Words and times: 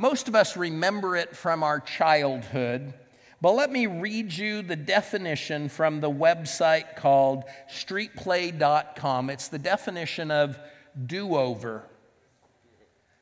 most 0.00 0.28
of 0.28 0.34
us 0.34 0.56
remember 0.56 1.14
it 1.14 1.36
from 1.36 1.62
our 1.62 1.78
childhood, 1.78 2.94
but 3.42 3.52
let 3.52 3.70
me 3.70 3.86
read 3.86 4.32
you 4.32 4.62
the 4.62 4.74
definition 4.74 5.68
from 5.68 6.00
the 6.00 6.10
website 6.10 6.96
called 6.96 7.44
streetplay.com. 7.70 9.28
It's 9.28 9.48
the 9.48 9.58
definition 9.58 10.30
of 10.30 10.58
do 11.04 11.36
over. 11.36 11.84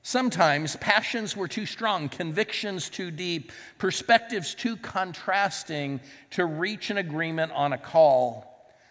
Sometimes 0.05 0.77
passions 0.77 1.37
were 1.37 1.49
too 1.49 1.67
strong, 1.67 2.09
convictions 2.09 2.89
too 2.89 3.11
deep, 3.11 3.51
perspectives 3.79 4.55
too 4.55 4.77
contrasting 4.77 6.01
to 6.31 6.47
reach 6.47 6.91
an 6.91 6.99
agreement 6.99 7.51
on 7.51 7.73
a 7.73 7.79
call. 7.79 8.48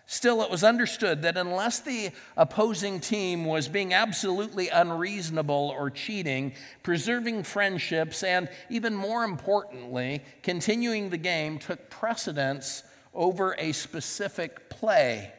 Still, 0.10 0.42
it 0.42 0.50
was 0.50 0.64
understood 0.64 1.24
that 1.24 1.36
unless 1.36 1.82
the 1.82 2.12
opposing 2.38 3.02
team 3.02 3.44
was 3.44 3.68
being 3.68 3.94
absolutely 3.94 4.70
unreasonable 4.70 5.76
or 5.78 5.90
cheating, 5.90 6.54
preserving 6.82 7.44
friendships, 7.44 8.24
and 8.24 8.48
even 8.70 8.96
more 8.96 9.26
importantly, 9.26 10.24
continuing 10.44 11.10
the 11.10 11.18
game 11.18 11.60
took 11.60 11.90
precedence 11.90 12.84
over 13.14 13.58
a 13.60 13.74
specific 13.74 14.70
play. 14.70 15.34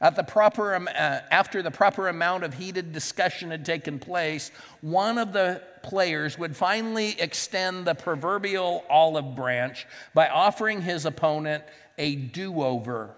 At 0.00 0.16
the 0.16 0.24
proper, 0.24 0.74
uh, 0.74 1.20
after 1.30 1.62
the 1.62 1.70
proper 1.70 2.08
amount 2.08 2.42
of 2.42 2.52
heated 2.52 2.92
discussion 2.92 3.52
had 3.52 3.64
taken 3.64 4.00
place, 4.00 4.50
one 4.80 5.18
of 5.18 5.32
the 5.32 5.62
players 5.84 6.36
would 6.36 6.56
finally 6.56 7.14
extend 7.20 7.86
the 7.86 7.94
proverbial 7.94 8.84
olive 8.90 9.36
branch 9.36 9.86
by 10.14 10.28
offering 10.28 10.82
his 10.82 11.06
opponent 11.06 11.62
a 11.96 12.16
do 12.16 12.60
over 12.60 13.14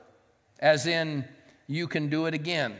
as 0.58 0.86
in, 0.86 1.24
you 1.66 1.86
can 1.86 2.08
do 2.08 2.26
it 2.26 2.34
again. 2.34 2.74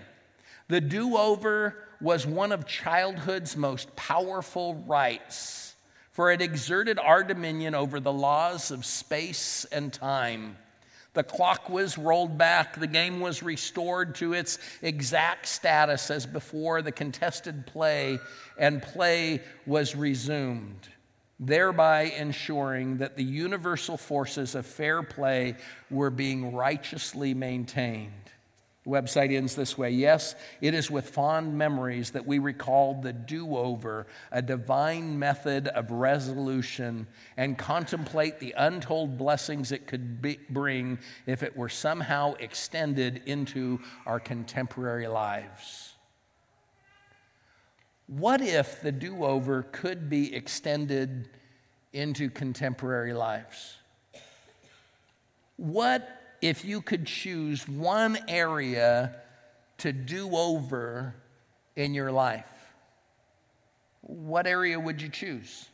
The 0.68 0.80
do 0.80 1.16
over 1.16 1.76
was 2.00 2.26
one 2.26 2.52
of 2.52 2.66
childhood's 2.66 3.56
most 3.56 3.94
powerful 3.96 4.74
rights, 4.86 5.74
for 6.12 6.30
it 6.30 6.42
exerted 6.42 6.98
our 6.98 7.22
dominion 7.22 7.74
over 7.74 8.00
the 8.00 8.12
laws 8.12 8.70
of 8.70 8.84
space 8.84 9.64
and 9.66 9.92
time. 9.92 10.56
The 11.14 11.24
clock 11.24 11.70
was 11.70 11.96
rolled 11.96 12.36
back, 12.36 12.78
the 12.78 12.86
game 12.86 13.20
was 13.20 13.42
restored 13.42 14.14
to 14.16 14.34
its 14.34 14.58
exact 14.82 15.46
status 15.46 16.10
as 16.10 16.26
before 16.26 16.82
the 16.82 16.92
contested 16.92 17.66
play, 17.66 18.18
and 18.58 18.82
play 18.82 19.40
was 19.66 19.96
resumed 19.96 20.88
thereby 21.38 22.02
ensuring 22.02 22.98
that 22.98 23.16
the 23.16 23.24
universal 23.24 23.96
forces 23.96 24.54
of 24.54 24.66
fair 24.66 25.02
play 25.02 25.56
were 25.90 26.10
being 26.10 26.54
righteously 26.54 27.34
maintained. 27.34 28.12
The 28.84 28.92
website 28.92 29.34
ends 29.34 29.56
this 29.56 29.76
way 29.76 29.90
Yes, 29.90 30.36
it 30.60 30.72
is 30.72 30.90
with 30.90 31.10
fond 31.10 31.58
memories 31.58 32.10
that 32.10 32.24
we 32.24 32.38
recall 32.38 32.94
the 32.94 33.12
do 33.12 33.56
over, 33.56 34.06
a 34.30 34.40
divine 34.40 35.18
method 35.18 35.66
of 35.68 35.90
resolution, 35.90 37.08
and 37.36 37.58
contemplate 37.58 38.38
the 38.38 38.54
untold 38.56 39.18
blessings 39.18 39.72
it 39.72 39.88
could 39.88 40.22
be, 40.22 40.38
bring 40.48 40.98
if 41.26 41.42
it 41.42 41.56
were 41.56 41.68
somehow 41.68 42.34
extended 42.34 43.22
into 43.26 43.80
our 44.06 44.20
contemporary 44.20 45.08
lives. 45.08 45.95
What 48.06 48.40
if 48.40 48.80
the 48.82 48.92
do 48.92 49.24
over 49.24 49.62
could 49.62 50.08
be 50.08 50.34
extended 50.34 51.28
into 51.92 52.30
contemporary 52.30 53.12
lives? 53.12 53.76
What 55.56 56.08
if 56.40 56.64
you 56.64 56.80
could 56.82 57.06
choose 57.06 57.66
one 57.66 58.18
area 58.28 59.16
to 59.78 59.92
do 59.92 60.36
over 60.36 61.14
in 61.74 61.94
your 61.94 62.12
life? 62.12 62.44
What 64.02 64.46
area 64.46 64.78
would 64.78 65.02
you 65.02 65.08
choose? 65.08 65.68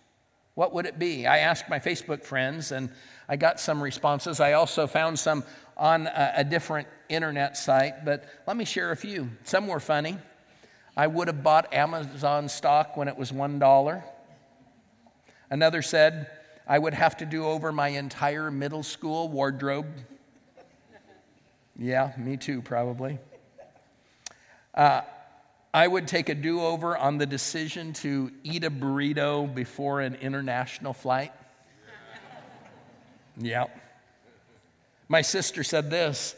What 0.54 0.72
would 0.74 0.86
it 0.86 0.98
be? 0.98 1.26
I 1.26 1.38
asked 1.38 1.68
my 1.68 1.78
Facebook 1.78 2.24
friends 2.24 2.72
and 2.72 2.90
I 3.28 3.36
got 3.36 3.60
some 3.60 3.82
responses. 3.82 4.40
I 4.40 4.52
also 4.52 4.86
found 4.86 5.18
some 5.18 5.44
on 5.76 6.06
a, 6.06 6.32
a 6.38 6.44
different 6.44 6.88
internet 7.08 7.56
site, 7.56 8.04
but 8.04 8.24
let 8.46 8.56
me 8.56 8.64
share 8.64 8.90
a 8.90 8.96
few. 8.96 9.30
Some 9.44 9.66
were 9.66 9.80
funny. 9.80 10.18
I 10.96 11.06
would 11.06 11.28
have 11.28 11.42
bought 11.42 11.72
Amazon 11.72 12.48
stock 12.48 12.96
when 12.96 13.08
it 13.08 13.16
was 13.16 13.32
$1. 13.32 14.02
Another 15.50 15.82
said, 15.82 16.30
I 16.66 16.78
would 16.78 16.94
have 16.94 17.16
to 17.18 17.26
do 17.26 17.46
over 17.46 17.72
my 17.72 17.88
entire 17.88 18.50
middle 18.50 18.82
school 18.82 19.28
wardrobe. 19.28 19.86
Yeah, 21.78 22.12
me 22.18 22.36
too, 22.36 22.62
probably. 22.62 23.18
Uh, 24.74 25.02
I 25.74 25.88
would 25.88 26.06
take 26.06 26.28
a 26.28 26.34
do 26.34 26.60
over 26.60 26.96
on 26.96 27.16
the 27.16 27.26
decision 27.26 27.94
to 27.94 28.30
eat 28.44 28.64
a 28.64 28.70
burrito 28.70 29.52
before 29.52 30.00
an 30.00 30.14
international 30.16 30.92
flight. 30.92 31.32
Yeah. 33.38 33.64
My 35.08 35.22
sister 35.22 35.64
said 35.64 35.90
this 35.90 36.36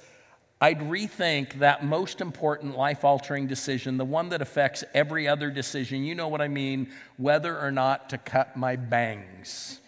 I'd 0.61 0.81
rethink 0.81 1.59
that 1.59 1.85
most 1.85 2.21
important 2.21 2.77
life 2.77 3.05
altering 3.05 3.47
decision, 3.47 3.97
the 3.97 4.05
one 4.05 4.31
that 4.31 4.41
affects 4.41 4.85
every 4.95 5.29
other 5.29 5.51
decision. 5.51 6.05
You 6.05 6.15
know 6.15 6.29
what 6.29 6.41
I 6.41 6.49
mean, 6.49 6.91
whether 7.17 7.59
or 7.59 7.71
not 7.71 8.11
to 8.11 8.19
cut 8.19 8.57
my 8.57 8.77
bangs. 8.77 9.81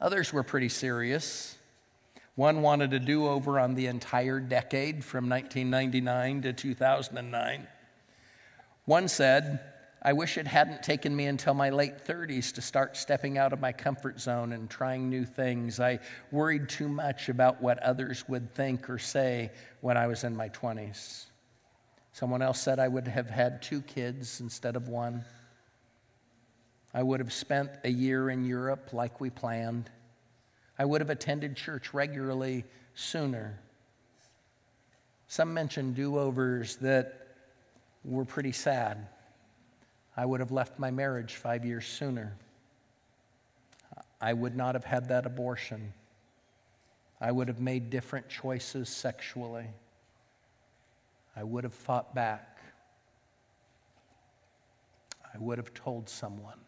Others 0.00 0.32
were 0.32 0.42
pretty 0.42 0.68
serious. 0.68 1.56
One 2.34 2.60
wanted 2.60 2.92
a 2.92 2.98
do 2.98 3.26
over 3.26 3.58
on 3.58 3.74
the 3.74 3.86
entire 3.86 4.40
decade 4.40 5.02
from 5.02 5.28
1999 5.28 6.42
to 6.42 6.52
2009. 6.52 7.66
One 8.84 9.08
said, 9.08 9.60
I 10.02 10.12
wish 10.12 10.38
it 10.38 10.46
hadn't 10.46 10.82
taken 10.82 11.16
me 11.16 11.26
until 11.26 11.54
my 11.54 11.70
late 11.70 12.04
30s 12.06 12.52
to 12.54 12.62
start 12.62 12.96
stepping 12.96 13.38
out 13.38 13.52
of 13.52 13.60
my 13.60 13.72
comfort 13.72 14.20
zone 14.20 14.52
and 14.52 14.68
trying 14.68 15.08
new 15.08 15.24
things. 15.24 15.80
I 15.80 15.98
worried 16.30 16.68
too 16.68 16.88
much 16.88 17.28
about 17.28 17.60
what 17.60 17.78
others 17.82 18.28
would 18.28 18.54
think 18.54 18.88
or 18.90 18.98
say 18.98 19.50
when 19.80 19.96
I 19.96 20.06
was 20.06 20.22
in 20.22 20.36
my 20.36 20.48
20s. 20.50 21.26
Someone 22.12 22.40
else 22.40 22.60
said 22.60 22.78
I 22.78 22.88
would 22.88 23.08
have 23.08 23.28
had 23.28 23.62
two 23.62 23.82
kids 23.82 24.40
instead 24.40 24.76
of 24.76 24.88
one. 24.88 25.24
I 26.94 27.02
would 27.02 27.20
have 27.20 27.32
spent 27.32 27.70
a 27.84 27.90
year 27.90 28.30
in 28.30 28.44
Europe 28.44 28.92
like 28.92 29.20
we 29.20 29.28
planned. 29.28 29.90
I 30.78 30.84
would 30.84 31.00
have 31.00 31.10
attended 31.10 31.56
church 31.56 31.92
regularly 31.92 32.64
sooner. 32.94 33.58
Some 35.26 35.52
mentioned 35.52 35.96
do 35.96 36.18
overs 36.18 36.76
that 36.76 37.26
were 38.04 38.24
pretty 38.24 38.52
sad. 38.52 39.08
I 40.16 40.24
would 40.24 40.40
have 40.40 40.50
left 40.50 40.78
my 40.78 40.90
marriage 40.90 41.34
five 41.34 41.64
years 41.64 41.86
sooner. 41.86 42.36
I 44.20 44.32
would 44.32 44.56
not 44.56 44.74
have 44.74 44.84
had 44.84 45.08
that 45.08 45.26
abortion. 45.26 45.92
I 47.20 47.30
would 47.32 47.48
have 47.48 47.60
made 47.60 47.90
different 47.90 48.28
choices 48.28 48.88
sexually. 48.88 49.66
I 51.36 51.44
would 51.44 51.64
have 51.64 51.74
fought 51.74 52.14
back. 52.14 52.58
I 55.34 55.38
would 55.38 55.58
have 55.58 55.74
told 55.74 56.08
someone. 56.08 56.58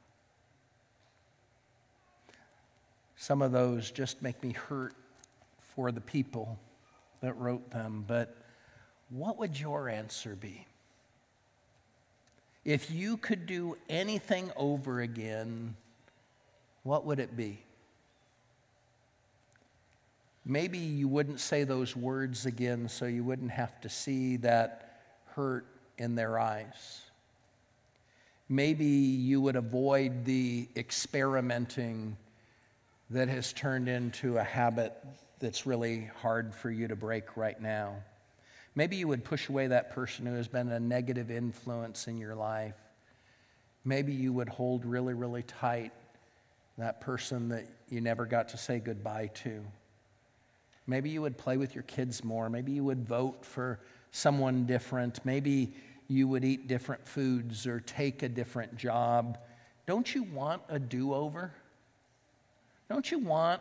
Some 3.16 3.40
of 3.40 3.50
those 3.50 3.90
just 3.90 4.22
make 4.22 4.42
me 4.42 4.52
hurt 4.52 4.94
for 5.74 5.90
the 5.90 6.00
people 6.02 6.58
that 7.22 7.32
wrote 7.34 7.70
them, 7.70 8.04
but 8.06 8.36
what 9.08 9.38
would 9.38 9.58
your 9.58 9.88
answer 9.88 10.36
be? 10.36 10.67
If 12.68 12.90
you 12.90 13.16
could 13.16 13.46
do 13.46 13.78
anything 13.88 14.52
over 14.54 15.00
again, 15.00 15.74
what 16.82 17.06
would 17.06 17.18
it 17.18 17.34
be? 17.34 17.62
Maybe 20.44 20.76
you 20.76 21.08
wouldn't 21.08 21.40
say 21.40 21.64
those 21.64 21.96
words 21.96 22.44
again 22.44 22.86
so 22.90 23.06
you 23.06 23.24
wouldn't 23.24 23.52
have 23.52 23.80
to 23.80 23.88
see 23.88 24.36
that 24.36 25.00
hurt 25.34 25.64
in 25.96 26.14
their 26.14 26.38
eyes. 26.38 27.00
Maybe 28.50 28.84
you 28.84 29.40
would 29.40 29.56
avoid 29.56 30.26
the 30.26 30.68
experimenting 30.76 32.18
that 33.08 33.30
has 33.30 33.54
turned 33.54 33.88
into 33.88 34.36
a 34.36 34.44
habit 34.44 34.92
that's 35.38 35.64
really 35.64 36.10
hard 36.20 36.54
for 36.54 36.70
you 36.70 36.86
to 36.86 36.96
break 36.96 37.34
right 37.34 37.58
now. 37.62 37.94
Maybe 38.78 38.94
you 38.94 39.08
would 39.08 39.24
push 39.24 39.48
away 39.48 39.66
that 39.66 39.90
person 39.90 40.24
who 40.24 40.34
has 40.34 40.46
been 40.46 40.70
a 40.70 40.78
negative 40.78 41.32
influence 41.32 42.06
in 42.06 42.16
your 42.16 42.36
life. 42.36 42.76
Maybe 43.84 44.12
you 44.12 44.32
would 44.32 44.48
hold 44.48 44.84
really, 44.84 45.14
really 45.14 45.42
tight 45.42 45.90
that 46.76 47.00
person 47.00 47.48
that 47.48 47.66
you 47.88 48.00
never 48.00 48.24
got 48.24 48.50
to 48.50 48.56
say 48.56 48.78
goodbye 48.78 49.32
to. 49.42 49.64
Maybe 50.86 51.10
you 51.10 51.20
would 51.22 51.36
play 51.36 51.56
with 51.56 51.74
your 51.74 51.82
kids 51.82 52.22
more. 52.22 52.48
Maybe 52.48 52.70
you 52.70 52.84
would 52.84 53.04
vote 53.04 53.44
for 53.44 53.80
someone 54.12 54.64
different. 54.64 55.24
Maybe 55.24 55.74
you 56.06 56.28
would 56.28 56.44
eat 56.44 56.68
different 56.68 57.04
foods 57.04 57.66
or 57.66 57.80
take 57.80 58.22
a 58.22 58.28
different 58.28 58.76
job. 58.76 59.38
Don't 59.86 60.14
you 60.14 60.22
want 60.22 60.62
a 60.68 60.78
do 60.78 61.14
over? 61.14 61.50
Don't 62.88 63.10
you 63.10 63.18
want 63.18 63.60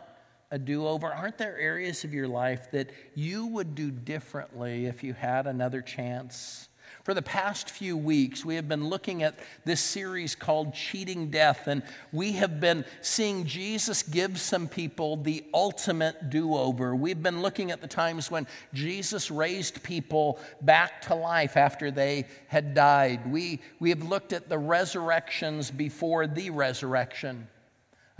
a 0.50 0.58
do 0.58 0.86
over? 0.86 1.12
Aren't 1.12 1.38
there 1.38 1.58
areas 1.58 2.04
of 2.04 2.14
your 2.14 2.28
life 2.28 2.70
that 2.70 2.90
you 3.14 3.46
would 3.46 3.74
do 3.74 3.90
differently 3.90 4.86
if 4.86 5.02
you 5.02 5.14
had 5.14 5.46
another 5.46 5.82
chance? 5.82 6.68
For 7.04 7.14
the 7.14 7.22
past 7.22 7.70
few 7.70 7.96
weeks, 7.96 8.44
we 8.44 8.56
have 8.56 8.68
been 8.68 8.88
looking 8.88 9.22
at 9.22 9.38
this 9.64 9.80
series 9.80 10.34
called 10.34 10.74
Cheating 10.74 11.30
Death, 11.30 11.66
and 11.66 11.82
we 12.12 12.32
have 12.32 12.60
been 12.60 12.84
seeing 13.00 13.46
Jesus 13.46 14.02
give 14.02 14.38
some 14.38 14.68
people 14.68 15.16
the 15.16 15.42
ultimate 15.54 16.28
do 16.28 16.54
over. 16.54 16.94
We've 16.94 17.22
been 17.22 17.40
looking 17.40 17.70
at 17.70 17.80
the 17.80 17.86
times 17.86 18.30
when 18.30 18.46
Jesus 18.74 19.30
raised 19.30 19.82
people 19.82 20.38
back 20.60 21.00
to 21.02 21.14
life 21.14 21.56
after 21.56 21.90
they 21.90 22.26
had 22.46 22.74
died. 22.74 23.32
We, 23.32 23.60
we 23.80 23.88
have 23.88 24.02
looked 24.02 24.34
at 24.34 24.50
the 24.50 24.58
resurrections 24.58 25.70
before 25.70 26.26
the 26.26 26.50
resurrection. 26.50 27.48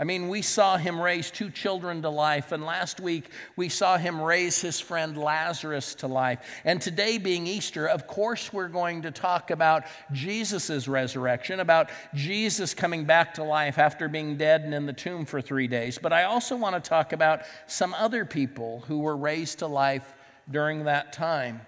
I 0.01 0.05
mean, 0.05 0.29
we 0.29 0.41
saw 0.41 0.77
him 0.77 1.01
raise 1.01 1.29
two 1.29 1.49
children 1.49 2.01
to 2.03 2.09
life, 2.09 2.53
and 2.53 2.63
last 2.63 3.01
week 3.01 3.31
we 3.57 3.67
saw 3.67 3.97
him 3.97 4.21
raise 4.21 4.61
his 4.61 4.79
friend 4.79 5.17
Lazarus 5.17 5.93
to 5.95 6.07
life. 6.07 6.39
And 6.63 6.81
today, 6.81 7.17
being 7.17 7.45
Easter, 7.45 7.85
of 7.85 8.07
course, 8.07 8.53
we're 8.53 8.69
going 8.69 9.01
to 9.01 9.11
talk 9.11 9.51
about 9.51 9.83
Jesus' 10.13 10.87
resurrection, 10.87 11.59
about 11.59 11.89
Jesus 12.13 12.73
coming 12.73 13.03
back 13.03 13.33
to 13.33 13.43
life 13.43 13.77
after 13.77 14.07
being 14.07 14.37
dead 14.37 14.61
and 14.61 14.73
in 14.73 14.85
the 14.85 14.93
tomb 14.93 15.25
for 15.25 15.41
three 15.41 15.67
days. 15.67 15.99
But 16.01 16.13
I 16.13 16.23
also 16.23 16.55
want 16.55 16.81
to 16.81 16.89
talk 16.89 17.11
about 17.11 17.41
some 17.67 17.93
other 17.93 18.23
people 18.23 18.85
who 18.87 18.99
were 18.99 19.17
raised 19.17 19.59
to 19.59 19.67
life 19.67 20.13
during 20.49 20.85
that 20.85 21.11
time. 21.11 21.59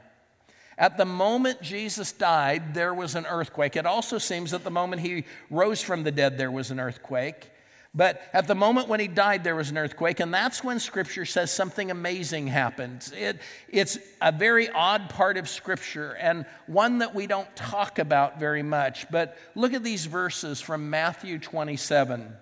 At 0.78 0.96
the 0.96 1.06
moment 1.06 1.62
Jesus 1.62 2.14
died, 2.14 2.74
there 2.74 2.94
was 2.94 3.16
an 3.16 3.26
earthquake. 3.26 3.76
It 3.76 3.86
also 3.86 4.18
seems 4.18 4.52
that 4.52 4.64
the 4.64 4.72
moment 4.72 5.02
he 5.02 5.26
rose 5.50 5.82
from 5.82 6.04
the 6.04 6.12
dead, 6.14 6.38
there 6.38 6.50
was 6.50 6.72
an 6.72 6.80
earthquake. 6.80 7.52
But 7.94 8.22
at 8.32 8.48
the 8.48 8.56
moment 8.56 8.88
when 8.88 9.02
he 9.02 9.08
died, 9.08 9.44
there 9.44 9.56
was 9.56 9.70
an 9.70 9.78
earthquake, 9.78 10.22
and 10.22 10.34
that's 10.34 10.64
when 10.64 10.80
Scripture 10.80 11.26
says 11.26 11.52
something 11.52 11.92
amazing 11.92 12.48
happened. 12.48 13.12
It, 13.14 13.40
it's 13.68 13.98
a 14.22 14.32
very 14.32 14.70
odd 14.70 15.10
part 15.10 15.38
of 15.38 15.50
Scripture 15.50 16.14
and 16.14 16.46
one 16.68 17.00
that 17.00 17.14
we 17.14 17.28
don't 17.28 17.54
talk 17.54 18.00
about 18.00 18.40
very 18.40 18.64
much. 18.64 19.12
But 19.12 19.38
look 19.56 19.74
at 19.74 19.84
these 19.84 20.06
verses 20.06 20.62
from 20.62 20.90
Matthew 20.90 21.38
27. 21.38 22.34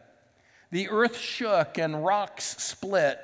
The 0.72 0.90
earth 0.90 1.18
shook 1.18 1.80
and 1.80 2.06
rocks 2.06 2.62
split, 2.62 3.19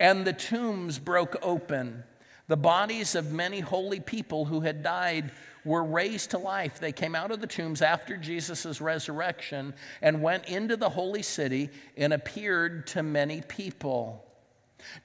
and 0.00 0.26
the 0.26 0.32
tombs 0.32 0.98
broke 0.98 1.36
open. 1.40 2.02
The 2.48 2.56
bodies 2.56 3.14
of 3.14 3.32
many 3.32 3.60
holy 3.60 4.00
people 4.00 4.44
who 4.44 4.60
had 4.62 4.82
died 4.82 5.30
were 5.64 5.84
raised 5.84 6.30
to 6.30 6.38
life. 6.38 6.78
They 6.78 6.92
came 6.92 7.14
out 7.14 7.30
of 7.30 7.40
the 7.40 7.46
tombs 7.46 7.82
after 7.82 8.16
Jesus' 8.16 8.80
resurrection 8.80 9.74
and 10.02 10.22
went 10.22 10.46
into 10.46 10.76
the 10.76 10.90
holy 10.90 11.22
city 11.22 11.70
and 11.96 12.12
appeared 12.12 12.86
to 12.88 13.02
many 13.02 13.40
people. 13.42 14.24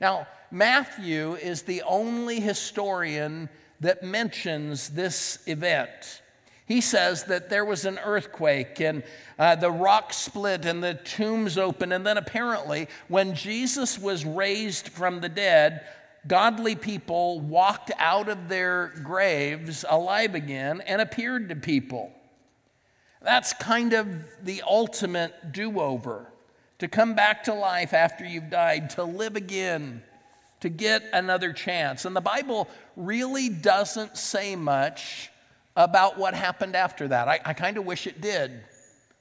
Now, 0.02 0.28
Matthew 0.52 1.36
is 1.36 1.64
the 1.64 1.82
only 1.84 2.40
historian 2.40 3.50
that 3.80 4.04
mentions 4.04 4.90
this 4.90 5.40
event. 5.46 6.22
He 6.66 6.82
says 6.82 7.24
that 7.26 7.50
there 7.50 7.66
was 7.66 7.86
an 7.86 7.98
earthquake 7.98 8.80
and 8.80 9.04
uh, 9.40 9.56
the 9.56 9.72
rock 9.72 10.14
split 10.14 10.66
and 10.66 10.84
the 10.84 10.94
tombs 10.94 11.58
opened. 11.58 11.94
And 11.94 12.06
then 12.06 12.18
apparently, 12.18 12.88
when 13.08 13.34
Jesus 13.34 13.98
was 13.98 14.24
raised 14.24 14.90
from 14.90 15.20
the 15.20 15.30
dead, 15.30 15.88
godly 16.28 16.76
people 16.76 17.40
walked 17.40 17.92
out 17.98 18.30
of 18.30 18.50
their 18.50 18.94
graves 19.04 19.86
alive 19.88 20.36
again 20.36 20.82
and 20.82 21.02
appeared 21.02 21.50
to 21.50 21.56
people. 21.56 22.12
That's 23.22 23.54
kind 23.54 23.94
of 23.94 24.08
the 24.44 24.62
ultimate 24.66 25.52
do 25.52 25.80
over 25.80 26.32
to 26.80 26.88
come 26.88 27.14
back 27.14 27.44
to 27.44 27.54
life 27.54 27.94
after 27.94 28.26
you've 28.26 28.50
died, 28.50 28.90
to 28.92 29.04
live 29.04 29.36
again, 29.36 30.02
to 30.62 30.70
get 30.70 31.04
another 31.14 31.54
chance. 31.54 32.06
And 32.06 32.16
the 32.16 32.22
Bible 32.22 32.70
really 32.96 33.50
doesn't 33.50 34.18
say 34.18 34.56
much 34.56 35.30
about 35.76 36.18
what 36.18 36.34
happened 36.34 36.76
after 36.76 37.08
that. 37.10 37.28
I, 37.28 37.40
I 37.46 37.54
kind 37.54 37.78
of 37.78 37.86
wish 37.86 38.08
it 38.08 38.22
did. 38.22 38.64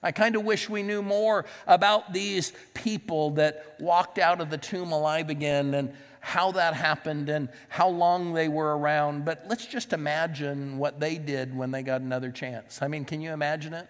I 0.02 0.12
kind 0.12 0.36
of 0.36 0.44
wish 0.44 0.68
we 0.68 0.84
knew 0.84 1.02
more 1.02 1.44
about 1.66 2.12
these 2.12 2.52
people 2.74 3.30
that 3.30 3.76
walked 3.80 4.18
out 4.18 4.40
of 4.40 4.48
the 4.48 4.58
tomb 4.58 4.92
alive 4.92 5.28
again 5.28 5.74
and 5.74 5.92
how 6.28 6.52
that 6.52 6.74
happened 6.74 7.30
and 7.30 7.48
how 7.70 7.88
long 7.88 8.34
they 8.34 8.48
were 8.48 8.76
around, 8.76 9.24
but 9.24 9.46
let's 9.48 9.64
just 9.64 9.94
imagine 9.94 10.76
what 10.76 11.00
they 11.00 11.16
did 11.16 11.56
when 11.56 11.70
they 11.70 11.82
got 11.82 12.02
another 12.02 12.30
chance. 12.30 12.82
I 12.82 12.88
mean, 12.88 13.06
can 13.06 13.22
you 13.22 13.32
imagine 13.32 13.72
it? 13.72 13.88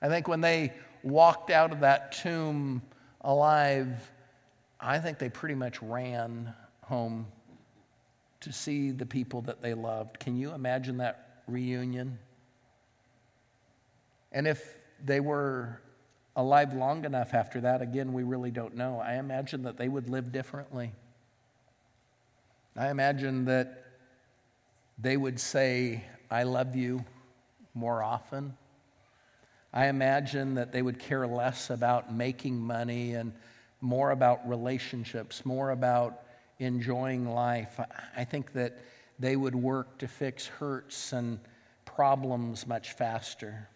I 0.00 0.08
think 0.08 0.26
when 0.26 0.40
they 0.40 0.72
walked 1.02 1.50
out 1.50 1.72
of 1.72 1.80
that 1.80 2.12
tomb 2.12 2.80
alive, 3.20 4.10
I 4.80 4.98
think 4.98 5.18
they 5.18 5.28
pretty 5.28 5.54
much 5.54 5.82
ran 5.82 6.54
home 6.80 7.26
to 8.40 8.52
see 8.52 8.90
the 8.90 9.04
people 9.04 9.42
that 9.42 9.60
they 9.60 9.74
loved. 9.74 10.18
Can 10.18 10.34
you 10.34 10.54
imagine 10.54 10.96
that 10.96 11.42
reunion? 11.46 12.18
And 14.32 14.46
if 14.46 14.78
they 15.04 15.20
were 15.20 15.82
alive 16.36 16.72
long 16.72 17.04
enough 17.04 17.34
after 17.34 17.60
that, 17.60 17.82
again, 17.82 18.14
we 18.14 18.22
really 18.22 18.50
don't 18.50 18.76
know. 18.76 18.98
I 18.98 19.16
imagine 19.16 19.64
that 19.64 19.76
they 19.76 19.88
would 19.88 20.08
live 20.08 20.32
differently. 20.32 20.94
I 22.78 22.90
imagine 22.90 23.46
that 23.46 23.84
they 24.98 25.16
would 25.16 25.40
say, 25.40 26.04
I 26.30 26.42
love 26.42 26.76
you 26.76 27.02
more 27.72 28.02
often. 28.02 28.54
I 29.72 29.86
imagine 29.86 30.54
that 30.56 30.72
they 30.72 30.82
would 30.82 30.98
care 30.98 31.26
less 31.26 31.70
about 31.70 32.12
making 32.12 32.58
money 32.58 33.14
and 33.14 33.32
more 33.80 34.10
about 34.10 34.46
relationships, 34.46 35.46
more 35.46 35.70
about 35.70 36.22
enjoying 36.58 37.26
life. 37.26 37.80
I 38.14 38.24
think 38.24 38.52
that 38.52 38.78
they 39.18 39.36
would 39.36 39.54
work 39.54 39.96
to 39.98 40.08
fix 40.08 40.46
hurts 40.46 41.14
and 41.14 41.38
problems 41.86 42.66
much 42.66 42.92
faster. 42.92 43.70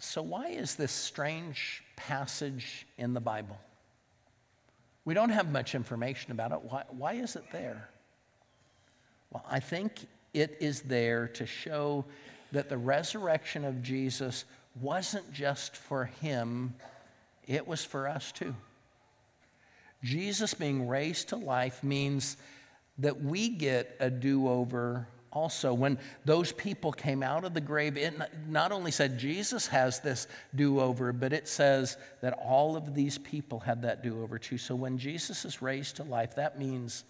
So, 0.00 0.22
why 0.22 0.48
is 0.48 0.74
this 0.74 0.92
strange 0.92 1.84
passage 1.96 2.86
in 2.96 3.14
the 3.14 3.20
Bible? 3.20 3.58
We 5.08 5.14
don't 5.14 5.30
have 5.30 5.50
much 5.50 5.74
information 5.74 6.32
about 6.32 6.52
it. 6.52 6.60
Why, 6.64 6.82
why 6.90 7.14
is 7.14 7.34
it 7.34 7.44
there? 7.50 7.88
Well, 9.30 9.42
I 9.48 9.58
think 9.58 10.06
it 10.34 10.58
is 10.60 10.82
there 10.82 11.28
to 11.28 11.46
show 11.46 12.04
that 12.52 12.68
the 12.68 12.76
resurrection 12.76 13.64
of 13.64 13.82
Jesus 13.82 14.44
wasn't 14.78 15.32
just 15.32 15.78
for 15.78 16.04
him, 16.04 16.74
it 17.46 17.66
was 17.66 17.82
for 17.82 18.06
us 18.06 18.32
too. 18.32 18.54
Jesus 20.04 20.52
being 20.52 20.86
raised 20.86 21.30
to 21.30 21.36
life 21.36 21.82
means 21.82 22.36
that 22.98 23.18
we 23.18 23.48
get 23.48 23.96
a 24.00 24.10
do 24.10 24.46
over 24.46 25.08
also, 25.32 25.74
when 25.74 25.98
those 26.24 26.52
people 26.52 26.90
came 26.90 27.22
out 27.22 27.44
of 27.44 27.52
the 27.52 27.60
grave, 27.60 27.96
it 27.96 28.14
not 28.48 28.72
only 28.72 28.90
said 28.90 29.18
Jesus 29.18 29.66
has 29.66 30.00
this 30.00 30.26
do 30.54 30.80
over, 30.80 31.12
but 31.12 31.32
it 31.32 31.46
says 31.46 31.98
that 32.22 32.32
all 32.32 32.76
of 32.76 32.94
these 32.94 33.18
people 33.18 33.60
had 33.60 33.82
that 33.82 34.02
do 34.02 34.22
over 34.22 34.38
too. 34.38 34.56
So 34.56 34.74
when 34.74 34.96
Jesus 34.96 35.44
is 35.44 35.60
raised 35.60 35.96
to 35.96 36.04
life, 36.04 36.34
that 36.36 36.58
means 36.58 37.04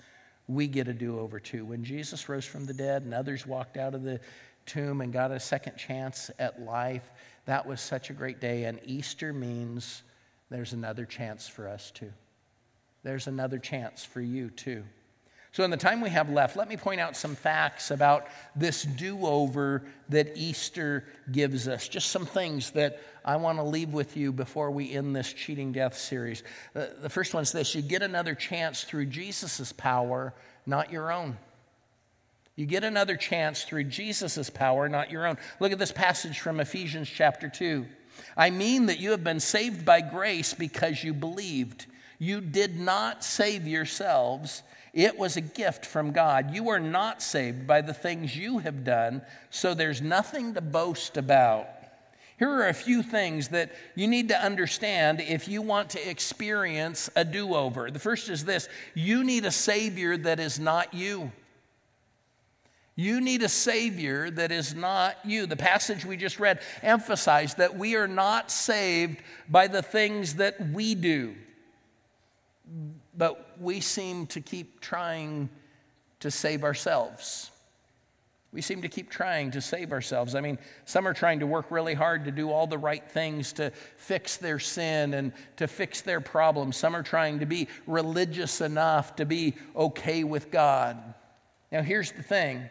we 0.49 0.67
get 0.67 0.89
a 0.89 0.93
do 0.93 1.21
over 1.21 1.39
too. 1.39 1.65
When 1.65 1.85
Jesus 1.85 2.29
rose 2.29 2.45
from 2.45 2.67
the 2.67 2.75
dead 2.75 3.03
and 3.03 3.15
others 3.15 3.47
walked 3.47 3.77
out 3.77 3.95
of 3.95 4.03
the 4.03 4.19
tomb 4.67 5.01
and 5.01 5.13
got 5.13 5.31
a 5.31 5.39
second 5.39 5.77
chance 5.77 6.31
at 6.39 6.61
life, 6.61 7.11
that 7.45 7.67
was 7.67 7.81
such 7.81 8.11
a 8.11 8.15
great 8.15 8.41
day. 8.41 8.65
And 8.65 8.81
Easter 8.85 9.33
means 9.33 10.03
there's 10.51 10.73
another 10.73 11.05
chance 11.05 11.47
for 11.47 11.69
us 11.69 11.91
too. 11.93 12.13
There's 13.05 13.29
another 13.29 13.59
chance 13.59 14.05
for 14.05 14.21
you 14.21 14.51
too. 14.51 14.83
So, 15.53 15.65
in 15.65 15.71
the 15.71 15.77
time 15.77 16.01
we 16.01 16.11
have 16.11 16.31
left, 16.31 16.57
let 16.57 16.69
me 16.69 16.77
point 16.77 17.01
out 17.01 17.17
some 17.17 17.35
facts 17.35 17.91
about 17.91 18.27
this 18.55 18.83
do 18.83 19.27
over 19.27 19.83
that 20.11 20.37
Easter 20.37 21.05
gives 21.33 21.67
us. 21.69 21.89
Just 21.89 22.11
some 22.11 22.27
things 22.27 22.71
that 22.73 23.01
I 23.25 23.37
want 23.37 23.59
to 23.59 23.63
leave 23.63 23.93
with 23.93 24.17
you 24.17 24.33
before 24.33 24.71
we 24.71 24.93
end 24.93 25.17
this 25.17 25.33
Cheating 25.33 25.73
Death 25.73 25.97
series. 25.97 26.43
Uh, 26.77 26.87
the 27.01 27.09
first 27.09 27.35
one 27.35 27.43
is 27.43 27.53
this 27.53 27.75
you 27.75 27.83
get 27.83 28.03
another 28.03 28.35
chance 28.35 28.85
through 28.85 29.07
Jesus' 29.07 29.73
power, 29.73 30.35
not 30.67 30.93
your 30.93 31.11
own. 31.11 31.37
You 32.59 32.67
get 32.67 32.83
another 32.83 33.17
chance 33.17 33.63
through 33.63 33.85
Jesus' 33.85 34.51
power, 34.51 34.89
not 34.89 35.11
your 35.11 35.27
own. 35.27 35.39
Look 35.61 35.71
at 35.71 35.79
this 35.79 35.93
passage 35.93 36.41
from 36.41 36.59
Ephesians 36.59 37.09
chapter 37.09 37.49
2. 37.49 37.87
I 38.37 38.51
mean 38.51 38.87
that 38.87 38.99
you 38.99 39.13
have 39.13 39.23
been 39.23 39.41
saved 39.41 39.85
by 39.85 40.01
grace 40.01 40.55
because 40.55 41.05
you 41.05 41.15
believed. 41.15 41.87
You 42.19 42.41
did 42.41 42.77
not 42.77 43.23
save 43.23 43.69
yourselves. 43.69 44.63
It 44.93 45.19
was 45.19 45.37
a 45.37 45.41
gift 45.41 45.85
from 45.85 46.13
God. 46.13 46.55
You 46.55 46.71
are 46.71 46.81
not 46.81 47.23
saved 47.23 47.67
by 47.67 47.83
the 47.83 47.95
things 47.95 48.37
you 48.37 48.59
have 48.59 48.85
done, 48.85 49.23
so 49.51 49.75
there's 49.75 50.01
nothing 50.01 50.55
to 50.55 50.61
boast 50.61 51.17
about. 51.17 51.69
Here 52.39 52.51
are 52.51 52.69
a 52.69 52.75
few 52.75 53.03
things 53.03 53.49
that 53.49 53.73
you 53.97 54.07
need 54.07 54.29
to 54.29 54.41
understand 54.41 55.21
if 55.21 55.49
you 55.49 55.61
want 55.61 55.91
to 55.91 56.11
experience 56.11 57.11
a 57.17 57.25
do 57.25 57.55
over. 57.55 57.91
The 57.91 57.99
first 57.99 58.29
is 58.29 58.45
this 58.45 58.69
you 58.95 59.25
need 59.25 59.45
a 59.45 59.51
Savior 59.51 60.17
that 60.19 60.39
is 60.39 60.61
not 60.61 60.95
you. 60.95 61.33
You 62.95 63.21
need 63.21 63.43
a 63.43 63.49
Savior 63.49 64.31
that 64.31 64.53
is 64.53 64.75
not 64.75 65.17
you. 65.25 65.47
The 65.47 65.57
passage 65.57 66.05
we 66.05 66.17
just 66.17 66.41
read 66.41 66.61
emphasized 66.83 67.59
that 67.59 67.77
we 67.77 67.97
are 67.97 68.09
not 68.09 68.51
saved 68.51 69.19
by 69.49 69.67
the 69.67 69.83
things 69.83 70.35
that 70.37 70.61
we 70.71 70.95
do 70.95 71.35
but 73.19 73.59
we 73.61 73.81
seem 73.81 74.27
to 74.29 74.41
keep 74.41 74.81
trying 74.81 75.51
to 76.21 76.31
save 76.31 76.63
ourselves. 76.63 77.51
We 78.53 78.63
seem 78.63 78.81
to 78.83 78.89
keep 78.89 79.11
trying 79.11 79.51
to 79.51 79.61
save 79.61 79.93
ourselves. 79.93 80.35
I 80.35 80.41
mean, 80.41 80.59
some 80.87 81.07
are 81.07 81.13
trying 81.13 81.41
to 81.41 81.47
work 81.47 81.71
really 81.71 81.93
hard 81.93 82.25
to 82.25 82.31
do 82.31 82.51
all 82.51 82.67
the 82.67 82.79
right 82.79 83.07
things 83.11 83.53
to 83.55 83.73
fix 83.99 84.39
their 84.39 84.59
sin 84.59 85.13
and 85.13 85.33
to 85.57 85.67
fix 85.67 86.01
their 86.01 86.21
problems. 86.21 86.77
Some 86.77 86.97
are 86.97 87.03
trying 87.03 87.41
to 87.41 87.47
be 87.47 87.69
religious 87.87 88.63
enough 88.63 89.17
to 89.17 89.27
be 89.27 89.55
okay 89.77 90.25
with 90.25 90.51
God. 90.51 90.97
Now, 91.71 91.83
here's 91.83 92.13
the 92.13 92.23
thing 92.23 92.71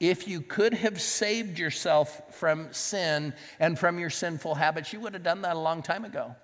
if 0.00 0.28
you 0.28 0.40
could 0.40 0.72
have 0.74 1.00
saved 1.00 1.58
yourself 1.58 2.22
from 2.34 2.72
sin 2.72 3.34
and 3.58 3.76
from 3.76 3.98
your 3.98 4.10
sinful 4.10 4.54
habits, 4.54 4.92
you 4.92 5.00
would 5.00 5.12
have 5.12 5.24
done 5.24 5.42
that 5.42 5.56
a 5.56 5.58
long 5.58 5.82
time 5.82 6.04
ago. 6.04 6.34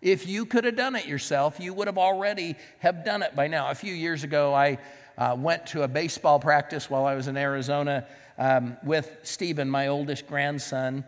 If 0.00 0.28
you 0.28 0.46
could 0.46 0.64
have 0.64 0.76
done 0.76 0.94
it 0.94 1.06
yourself, 1.06 1.58
you 1.58 1.74
would 1.74 1.88
have 1.88 1.98
already 1.98 2.56
have 2.78 3.04
done 3.04 3.22
it 3.22 3.34
by 3.34 3.48
now. 3.48 3.70
A 3.70 3.74
few 3.74 3.92
years 3.92 4.22
ago, 4.22 4.54
I 4.54 4.78
uh, 5.16 5.36
went 5.36 5.66
to 5.68 5.82
a 5.82 5.88
baseball 5.88 6.38
practice 6.38 6.88
while 6.88 7.04
I 7.04 7.14
was 7.14 7.26
in 7.26 7.36
Arizona 7.36 8.06
um, 8.38 8.76
with 8.84 9.10
Stephen, 9.24 9.68
my 9.68 9.88
oldest 9.88 10.28
grandson, 10.28 11.04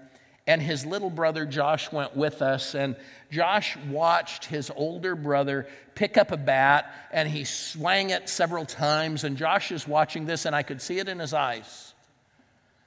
and 0.48 0.60
his 0.60 0.84
little 0.84 1.10
brother 1.10 1.46
Josh 1.46 1.92
went 1.92 2.16
with 2.16 2.42
us. 2.42 2.74
And 2.74 2.96
Josh 3.30 3.76
watched 3.88 4.46
his 4.46 4.72
older 4.74 5.14
brother 5.14 5.68
pick 5.94 6.16
up 6.16 6.32
a 6.32 6.36
bat 6.36 6.92
and 7.12 7.28
he 7.28 7.44
swang 7.44 8.10
it 8.10 8.28
several 8.28 8.64
times. 8.64 9.22
And 9.22 9.36
Josh 9.36 9.70
is 9.70 9.86
watching 9.86 10.26
this, 10.26 10.46
and 10.46 10.56
I 10.56 10.64
could 10.64 10.82
see 10.82 10.98
it 10.98 11.08
in 11.08 11.20
his 11.20 11.32
eyes. 11.32 11.94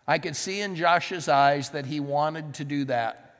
I 0.05 0.17
could 0.17 0.35
see 0.35 0.59
in 0.59 0.75
Josh's 0.75 1.29
eyes 1.29 1.69
that 1.69 1.85
he 1.85 2.01
wanted 2.01 2.55
to 2.55 2.65
do 2.65 2.83
that, 2.85 3.32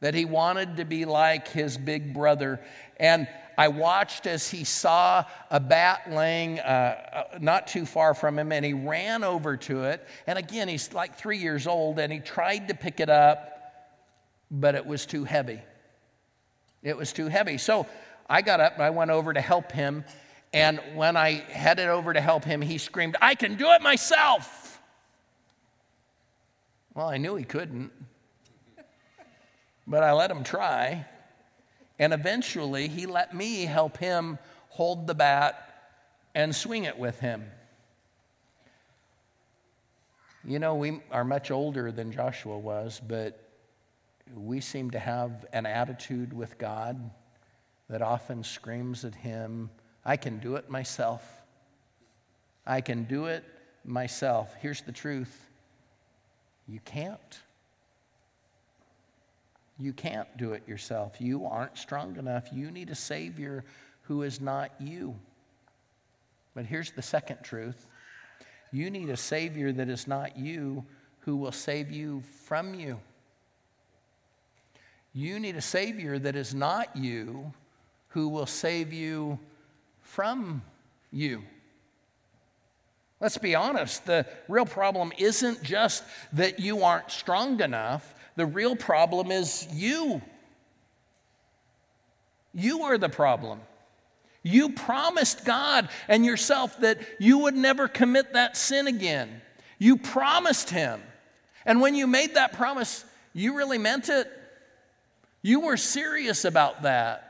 that 0.00 0.14
he 0.14 0.24
wanted 0.24 0.76
to 0.76 0.84
be 0.84 1.04
like 1.04 1.48
his 1.48 1.78
big 1.78 2.12
brother. 2.12 2.60
And 2.98 3.28
I 3.58 3.68
watched 3.68 4.26
as 4.26 4.50
he 4.50 4.64
saw 4.64 5.24
a 5.50 5.58
bat 5.58 6.10
laying 6.10 6.60
uh, 6.60 7.26
uh, 7.32 7.38
not 7.40 7.66
too 7.66 7.86
far 7.86 8.12
from 8.12 8.38
him, 8.38 8.52
and 8.52 8.64
he 8.64 8.74
ran 8.74 9.24
over 9.24 9.56
to 9.56 9.84
it. 9.84 10.06
And 10.26 10.38
again, 10.38 10.68
he's 10.68 10.92
like 10.92 11.16
three 11.16 11.38
years 11.38 11.66
old, 11.66 11.98
and 11.98 12.12
he 12.12 12.20
tried 12.20 12.68
to 12.68 12.74
pick 12.74 13.00
it 13.00 13.08
up, 13.08 13.52
but 14.50 14.74
it 14.74 14.84
was 14.84 15.06
too 15.06 15.24
heavy. 15.24 15.60
It 16.82 16.96
was 16.96 17.12
too 17.12 17.28
heavy. 17.28 17.58
So 17.58 17.86
I 18.28 18.42
got 18.42 18.60
up 18.60 18.74
and 18.74 18.82
I 18.82 18.90
went 18.90 19.10
over 19.10 19.32
to 19.32 19.40
help 19.40 19.72
him. 19.72 20.04
And 20.52 20.80
when 20.94 21.16
I 21.16 21.32
headed 21.32 21.88
over 21.88 22.12
to 22.12 22.20
help 22.20 22.44
him, 22.44 22.62
he 22.62 22.78
screamed, 22.78 23.16
I 23.20 23.34
can 23.34 23.56
do 23.56 23.70
it 23.70 23.82
myself. 23.82 24.80
Well, 26.94 27.08
I 27.08 27.16
knew 27.16 27.34
he 27.36 27.44
couldn't, 27.44 27.90
but 29.86 30.02
I 30.02 30.12
let 30.12 30.30
him 30.30 30.44
try. 30.44 31.06
And 31.98 32.12
eventually, 32.12 32.88
he 32.88 33.06
let 33.06 33.34
me 33.34 33.64
help 33.64 33.96
him 33.96 34.38
hold 34.68 35.06
the 35.06 35.14
bat 35.14 35.62
and 36.34 36.54
swing 36.54 36.84
it 36.84 36.98
with 36.98 37.18
him. 37.20 37.44
You 40.44 40.58
know, 40.58 40.74
we 40.74 41.00
are 41.10 41.24
much 41.24 41.50
older 41.50 41.90
than 41.90 42.12
Joshua 42.12 42.58
was, 42.58 43.00
but 43.06 43.46
we 44.34 44.60
seem 44.60 44.90
to 44.90 44.98
have 44.98 45.46
an 45.52 45.66
attitude 45.66 46.32
with 46.32 46.58
God 46.58 47.10
that 47.88 48.02
often 48.02 48.44
screams 48.44 49.04
at 49.04 49.14
him, 49.14 49.70
I 50.04 50.16
can 50.16 50.38
do 50.38 50.56
it 50.56 50.68
myself. 50.68 51.24
I 52.66 52.80
can 52.80 53.04
do 53.04 53.26
it 53.26 53.44
myself. 53.84 54.54
Here's 54.60 54.82
the 54.82 54.92
truth 54.92 55.48
you 56.68 56.80
can't. 56.84 57.40
You 59.78 59.92
can't 59.92 60.28
do 60.36 60.52
it 60.52 60.66
yourself. 60.66 61.20
You 61.20 61.46
aren't 61.46 61.76
strong 61.76 62.16
enough. 62.16 62.48
You 62.52 62.70
need 62.70 62.90
a 62.90 62.94
Savior 62.94 63.64
who 64.02 64.22
is 64.22 64.40
not 64.40 64.70
you. 64.80 65.14
But 66.54 66.64
here's 66.64 66.90
the 66.92 67.02
second 67.02 67.42
truth 67.42 67.86
you 68.72 68.90
need 68.90 69.10
a 69.10 69.16
Savior 69.16 69.72
that 69.72 69.88
is 69.88 70.06
not 70.06 70.36
you 70.36 70.84
who 71.20 71.36
will 71.36 71.52
save 71.52 71.90
you 71.90 72.22
from 72.44 72.74
you. 72.74 72.98
You 75.12 75.40
need 75.40 75.56
a 75.56 75.62
Savior 75.62 76.18
that 76.18 76.36
is 76.36 76.54
not 76.54 76.94
you 76.96 77.52
who 78.08 78.28
will 78.28 78.46
save 78.46 78.92
you 78.92 79.38
from 80.02 80.62
you. 81.10 81.42
Let's 83.18 83.38
be 83.38 83.54
honest, 83.54 84.04
the 84.04 84.26
real 84.46 84.66
problem 84.66 85.12
isn't 85.16 85.62
just 85.62 86.04
that 86.34 86.60
you 86.60 86.82
aren't 86.82 87.10
strong 87.10 87.60
enough. 87.62 88.14
The 88.36 88.46
real 88.46 88.76
problem 88.76 89.30
is 89.30 89.66
you. 89.72 90.22
You 92.54 92.82
are 92.84 92.98
the 92.98 93.08
problem. 93.08 93.60
You 94.42 94.70
promised 94.70 95.44
God 95.44 95.88
and 96.06 96.24
yourself 96.24 96.78
that 96.80 97.00
you 97.18 97.38
would 97.38 97.56
never 97.56 97.88
commit 97.88 98.34
that 98.34 98.56
sin 98.56 98.86
again. 98.86 99.42
You 99.78 99.96
promised 99.96 100.70
Him. 100.70 101.02
And 101.64 101.80
when 101.80 101.94
you 101.94 102.06
made 102.06 102.34
that 102.34 102.52
promise, 102.52 103.04
you 103.32 103.56
really 103.56 103.78
meant 103.78 104.08
it. 104.08 104.30
You 105.42 105.60
were 105.60 105.76
serious 105.76 106.44
about 106.44 106.82
that. 106.82 107.22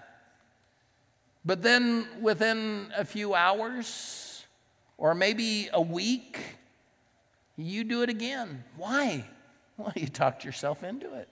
But 1.44 1.62
then 1.62 2.06
within 2.20 2.92
a 2.96 3.04
few 3.04 3.34
hours 3.34 4.44
or 4.98 5.14
maybe 5.14 5.68
a 5.72 5.80
week, 5.80 6.40
you 7.56 7.84
do 7.84 8.02
it 8.02 8.10
again. 8.10 8.64
Why? 8.76 9.25
Well, 9.78 9.92
you 9.95 10.09
talked 10.09 10.45
yourself 10.45 10.83
into 10.83 11.14
it. 11.14 11.28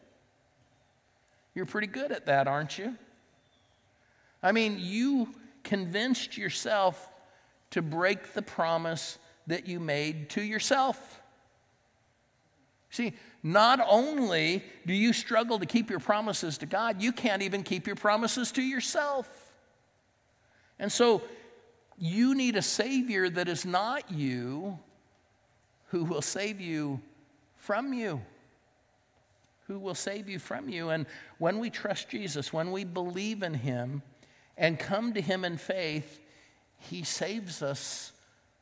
You're 1.55 1.67
pretty 1.67 1.87
good 1.87 2.13
at 2.13 2.27
that, 2.27 2.47
aren't 2.47 2.79
you? 2.79 2.97
I 4.43 4.53
mean, 4.53 4.77
you 4.79 5.29
convinced 5.63 6.37
yourself 6.37 7.09
to 7.71 7.81
break 7.81 8.35
the 8.35 8.43
promise 8.43 9.19
that 9.47 9.67
you 9.67 9.81
made 9.81 10.31
to 10.31 10.43
yourself. 10.43 11.23
See, 12.91 13.15
not 13.43 13.81
only 13.89 14.63
do 14.87 14.93
you 14.93 15.13
struggle 15.13 15.59
to 15.59 15.67
keep 15.67 15.91
your 15.91 16.01
promises 16.01 16.59
to 16.59 16.67
God, 16.67 17.03
you 17.03 17.13
can't 17.13 17.43
even 17.43 17.63
keep 17.63 17.87
your 17.87 17.97
promises 17.97 18.53
to 18.53 18.63
yourself. 18.63 19.29
And 20.79 20.91
so 20.93 21.23
you 21.99 22.35
need 22.35 22.57
a 22.57 22.63
Savior 22.63 23.31
that 23.31 23.49
is 23.49 23.65
not 23.65 24.11
you 24.11 24.79
who 25.89 26.05
will 26.05 26.23
save 26.23 26.61
you 26.61 27.01
from 27.57 27.93
you 27.93 28.21
who 29.75 29.81
will 29.81 29.95
save 29.97 30.29
you 30.29 30.39
from 30.39 30.69
you. 30.69 30.91
And 30.91 31.05
when 31.39 31.59
we 31.59 31.69
trust 31.69 32.09
Jesus, 32.09 32.53
when 32.53 32.71
we 32.71 32.85
believe 32.85 33.43
in 33.43 33.55
Him 33.55 34.03
and 34.57 34.79
come 34.79 35.13
to 35.15 35.21
Him 35.21 35.45
in 35.45 35.57
faith, 35.57 36.21
He 36.79 37.03
saves 37.03 37.61
us 37.61 38.13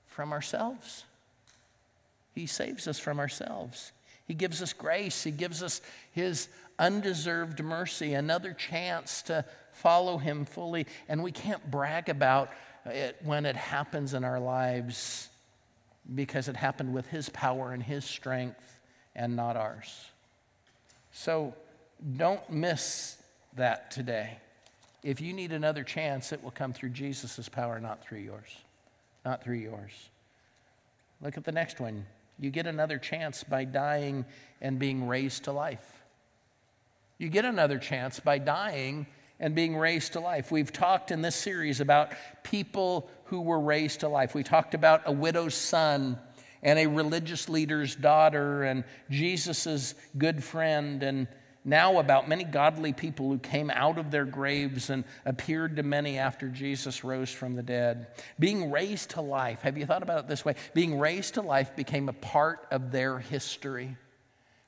from 0.06 0.32
ourselves. 0.32 1.04
He 2.34 2.46
saves 2.46 2.88
us 2.88 2.98
from 2.98 3.20
ourselves. 3.20 3.92
He 4.26 4.32
gives 4.32 4.62
us 4.62 4.72
grace. 4.72 5.22
He 5.22 5.32
gives 5.32 5.62
us 5.62 5.82
His 6.12 6.48
undeserved 6.78 7.62
mercy, 7.62 8.14
another 8.14 8.54
chance 8.54 9.20
to 9.22 9.44
follow 9.72 10.16
Him 10.16 10.46
fully. 10.46 10.86
And 11.10 11.22
we 11.22 11.30
can't 11.30 11.70
brag 11.70 12.08
about 12.08 12.48
it 12.86 13.18
when 13.22 13.44
it 13.44 13.56
happens 13.56 14.14
in 14.14 14.24
our 14.24 14.40
lives 14.40 15.28
because 16.14 16.48
it 16.48 16.56
happened 16.56 16.94
with 16.94 17.06
His 17.08 17.28
power 17.28 17.72
and 17.72 17.82
His 17.82 18.06
strength 18.06 18.80
and 19.14 19.36
not 19.36 19.58
ours. 19.58 20.06
So 21.12 21.54
don't 22.16 22.48
miss 22.50 23.16
that 23.54 23.90
today. 23.90 24.38
If 25.02 25.20
you 25.20 25.32
need 25.32 25.52
another 25.52 25.84
chance, 25.84 26.32
it 26.32 26.42
will 26.42 26.50
come 26.50 26.72
through 26.72 26.90
Jesus' 26.90 27.48
power, 27.48 27.78
not 27.80 28.02
through 28.02 28.20
yours. 28.20 28.56
Not 29.24 29.42
through 29.42 29.56
yours. 29.56 30.10
Look 31.20 31.36
at 31.36 31.44
the 31.44 31.52
next 31.52 31.80
one. 31.80 32.06
You 32.38 32.50
get 32.50 32.66
another 32.66 32.98
chance 32.98 33.44
by 33.44 33.64
dying 33.64 34.24
and 34.60 34.78
being 34.78 35.06
raised 35.06 35.44
to 35.44 35.52
life. 35.52 36.02
You 37.18 37.28
get 37.28 37.44
another 37.44 37.78
chance 37.78 38.18
by 38.18 38.38
dying 38.38 39.06
and 39.38 39.54
being 39.54 39.76
raised 39.76 40.14
to 40.14 40.20
life. 40.20 40.50
We've 40.50 40.72
talked 40.72 41.10
in 41.10 41.22
this 41.22 41.36
series 41.36 41.80
about 41.80 42.12
people 42.42 43.08
who 43.26 43.40
were 43.40 43.60
raised 43.60 44.00
to 44.00 44.08
life. 44.08 44.34
We 44.34 44.42
talked 44.42 44.74
about 44.74 45.02
a 45.04 45.12
widow's 45.12 45.54
son 45.54 46.18
and 46.62 46.78
a 46.78 46.86
religious 46.86 47.48
leader's 47.48 47.94
daughter 47.94 48.62
and 48.64 48.84
Jesus' 49.10 49.94
good 50.16 50.42
friend, 50.42 51.02
and 51.02 51.28
now 51.64 51.98
about 51.98 52.28
many 52.28 52.44
godly 52.44 52.92
people 52.92 53.28
who 53.28 53.38
came 53.38 53.70
out 53.70 53.98
of 53.98 54.10
their 54.10 54.24
graves 54.24 54.90
and 54.90 55.04
appeared 55.24 55.76
to 55.76 55.82
many 55.82 56.18
after 56.18 56.48
Jesus 56.48 57.04
rose 57.04 57.30
from 57.30 57.54
the 57.54 57.62
dead. 57.62 58.08
Being 58.38 58.70
raised 58.70 59.10
to 59.10 59.20
life, 59.20 59.62
have 59.62 59.78
you 59.78 59.86
thought 59.86 60.02
about 60.02 60.18
it 60.18 60.28
this 60.28 60.44
way? 60.44 60.54
Being 60.74 60.98
raised 60.98 61.34
to 61.34 61.42
life 61.42 61.76
became 61.76 62.08
a 62.08 62.12
part 62.14 62.66
of 62.70 62.90
their 62.90 63.18
history. 63.18 63.96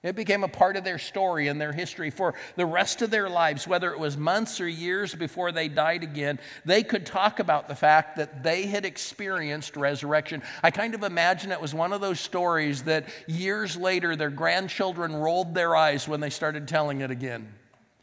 It 0.04 0.14
became 0.14 0.44
a 0.44 0.48
part 0.48 0.76
of 0.76 0.84
their 0.84 0.98
story 0.98 1.48
and 1.48 1.58
their 1.58 1.72
history 1.72 2.10
for 2.10 2.34
the 2.56 2.66
rest 2.66 3.00
of 3.00 3.10
their 3.10 3.30
lives, 3.30 3.66
whether 3.66 3.90
it 3.90 3.98
was 3.98 4.18
months 4.18 4.60
or 4.60 4.68
years 4.68 5.14
before 5.14 5.50
they 5.50 5.66
died 5.66 6.02
again. 6.02 6.38
They 6.66 6.82
could 6.82 7.06
talk 7.06 7.40
about 7.40 7.68
the 7.68 7.74
fact 7.74 8.18
that 8.18 8.42
they 8.42 8.66
had 8.66 8.84
experienced 8.84 9.76
resurrection. 9.76 10.42
I 10.62 10.70
kind 10.70 10.94
of 10.94 11.04
imagine 11.04 11.52
it 11.52 11.60
was 11.60 11.72
one 11.72 11.94
of 11.94 12.02
those 12.02 12.20
stories 12.20 12.82
that 12.82 13.08
years 13.26 13.78
later 13.78 14.14
their 14.14 14.28
grandchildren 14.28 15.16
rolled 15.16 15.54
their 15.54 15.74
eyes 15.74 16.06
when 16.06 16.20
they 16.20 16.30
started 16.30 16.68
telling 16.68 17.00
it 17.00 17.10
again. 17.10 17.54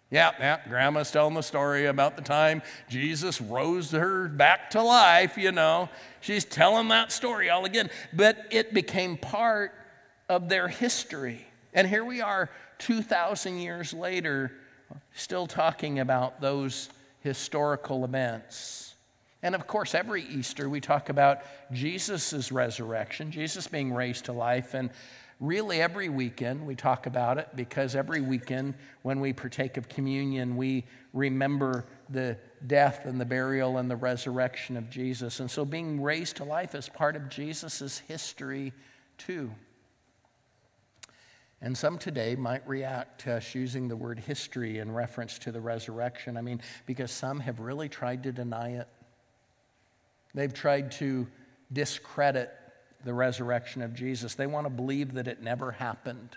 Yeah, 0.10 0.32
yeah, 0.40 0.60
grandma's 0.68 1.12
telling 1.12 1.36
the 1.36 1.44
story 1.44 1.86
about 1.86 2.18
the 2.18 2.24
time 2.24 2.64
Jesus 2.90 3.40
rose 3.40 3.92
her 3.92 4.28
back 4.28 4.72
to 4.72 4.82
life, 4.82 5.38
you 5.38 5.52
know. 5.52 5.88
She's 6.20 6.46
telling 6.46 6.88
that 6.88 7.12
story 7.12 7.52
all 7.52 7.64
again. 7.64 7.92
But 8.12 8.48
it 8.50 8.74
became 8.74 9.18
part 9.18 9.72
of 10.28 10.50
their 10.50 10.68
history. 10.68 11.46
And 11.74 11.88
here 11.88 12.04
we 12.04 12.22
are 12.22 12.50
2,000 12.80 13.60
years 13.60 13.94
later, 13.94 14.52
still 15.14 15.48
talking 15.48 16.00
about 16.00 16.42
those 16.42 16.90
historical 17.22 18.04
events. 18.04 18.96
And 19.44 19.56
of 19.56 19.66
course, 19.68 19.96
every 19.96 20.24
Easter 20.24 20.70
we 20.70 20.82
talk 20.82 21.10
about 21.10 21.40
Jesus' 21.72 22.52
resurrection, 22.52 23.32
Jesus 23.32 23.68
being 23.68 23.94
raised 23.94 24.26
to 24.26 24.34
life. 24.34 24.74
And 24.74 24.92
really, 25.40 25.82
every 25.82 26.10
weekend 26.10 26.66
we 26.66 26.76
talk 26.76 27.08
about 27.08 27.38
it 27.38 27.48
because 27.56 27.96
every 27.96 28.22
weekend 28.22 28.76
when 29.02 29.20
we 29.20 29.34
partake 29.34 29.78
of 29.78 29.90
communion, 29.90 30.58
we 30.58 30.84
remember 31.14 31.86
the 32.10 32.38
death 32.68 33.06
and 33.06 33.20
the 33.20 33.26
burial 33.26 33.78
and 33.78 33.90
the 33.90 33.96
resurrection 33.96 34.78
of 34.78 34.90
Jesus. 34.90 35.40
And 35.40 35.50
so, 35.50 35.66
being 35.66 36.02
raised 36.02 36.38
to 36.38 36.44
life 36.44 36.76
is 36.76 36.88
part 36.88 37.16
of 37.16 37.30
Jesus' 37.30 37.98
history, 38.00 38.74
too. 39.18 39.52
And 41.62 41.78
some 41.78 42.00
today 42.00 42.36
might 42.36 42.68
react 42.68 43.22
to 43.22 43.34
us 43.34 43.54
using 43.54 43.88
the 43.88 43.96
word 43.96 44.18
history 44.18 44.80
in 44.80 44.92
reference 44.92 45.38
to 45.40 45.52
the 45.52 45.62
resurrection. 45.62 46.36
I 46.36 46.42
mean, 46.42 46.62
because 46.88 47.12
some 47.12 47.40
have 47.40 47.60
really 47.60 47.88
tried 47.88 48.24
to 48.24 48.32
deny 48.32 48.72
it. 48.72 48.88
They've 50.34 50.54
tried 50.54 50.92
to 50.94 51.28
discredit 51.72 52.52
the 53.04 53.14
resurrection 53.14 53.82
of 53.82 53.94
Jesus. 53.94 54.34
They 54.34 54.48
want 54.48 54.66
to 54.66 54.70
believe 54.70 55.14
that 55.14 55.28
it 55.28 55.42
never 55.42 55.72
happened. 55.72 56.36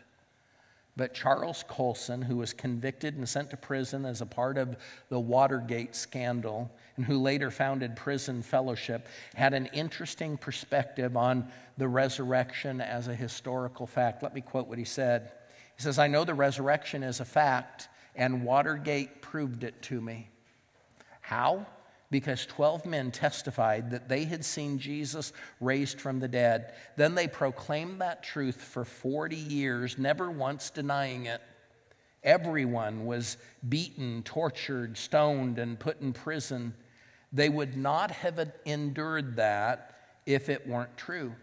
But 0.96 1.12
Charles 1.12 1.64
Colson, 1.66 2.22
who 2.22 2.36
was 2.36 2.52
convicted 2.52 3.16
and 3.16 3.28
sent 3.28 3.50
to 3.50 3.56
prison 3.56 4.04
as 4.04 4.20
a 4.20 4.26
part 4.26 4.56
of 4.56 4.76
the 5.08 5.18
Watergate 5.18 5.96
scandal, 5.96 6.70
and 6.96 7.04
who 7.04 7.18
later 7.18 7.50
founded 7.50 7.96
Prison 7.96 8.42
Fellowship, 8.42 9.08
had 9.34 9.54
an 9.54 9.66
interesting 9.66 10.36
perspective 10.36 11.16
on 11.16 11.48
the 11.78 11.88
resurrection 11.88 12.80
as 12.80 13.08
a 13.08 13.14
historical 13.14 13.86
fact. 13.88 14.22
Let 14.22 14.34
me 14.34 14.40
quote 14.40 14.68
what 14.68 14.78
he 14.78 14.84
said. 14.84 15.32
He 15.76 15.82
says, 15.82 15.98
I 15.98 16.06
know 16.06 16.24
the 16.24 16.34
resurrection 16.34 17.02
is 17.02 17.18
a 17.18 17.24
fact, 17.24 17.88
and 18.14 18.44
Watergate 18.44 19.20
proved 19.20 19.64
it 19.64 19.82
to 19.82 20.00
me. 20.00 20.30
How? 21.20 21.66
Because 22.14 22.47
12 22.47 22.87
men 22.87 23.11
testified 23.11 23.90
that 23.90 24.09
they 24.09 24.23
had 24.23 24.44
seen 24.44 24.78
Jesus 24.78 25.33
raised 25.61 26.00
from 26.00 26.21
the 26.21 26.28
dead. 26.28 26.75
Then 26.94 27.16
they 27.16 27.26
proclaimed 27.26 28.00
that 28.02 28.23
truth 28.23 28.54
for 28.54 28.85
40 28.85 29.35
years, 29.35 29.99
never 29.99 30.30
once 30.30 30.71
denying 30.71 31.26
it. 31.26 31.42
Everyone 32.23 33.04
was 33.04 33.37
beaten, 33.68 34.23
tortured, 34.23 34.97
stoned, 34.97 35.59
and 35.59 35.76
put 35.76 36.00
in 36.02 36.12
prison. 36.12 36.75
They 37.33 37.49
would 37.49 37.76
not 37.76 38.12
have 38.12 38.52
endured 38.64 39.35
that 39.35 39.97
if 40.25 40.49
it 40.49 40.68
weren't 40.68 40.97
true. 40.97 41.35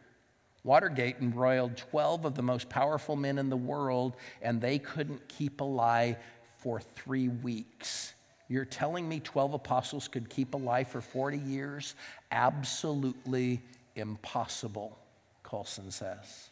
Watergate 0.64 1.18
embroiled 1.20 1.76
12 1.76 2.24
of 2.24 2.36
the 2.36 2.44
most 2.44 2.70
powerful 2.70 3.18
men 3.18 3.40
in 3.40 3.50
the 3.50 3.58
world, 3.58 4.16
and 4.42 4.62
they 4.62 4.80
couldn't 4.80 5.28
keep 5.28 5.60
a 5.60 5.66
lie 5.66 6.16
for 6.60 6.80
three 6.80 7.28
weeks. 7.28 8.14
You're 8.52 8.66
telling 8.66 9.08
me 9.08 9.22
12 9.22 9.54
apostles 9.54 10.10
could 10.10 10.30
keep 10.30 10.56
alive 10.56 10.90
for 10.90 11.00
40 11.00 11.38
years? 11.38 11.96
Absolutely 12.34 13.62
impossible, 13.96 15.00
Colson 15.42 15.90
says. 15.90 16.50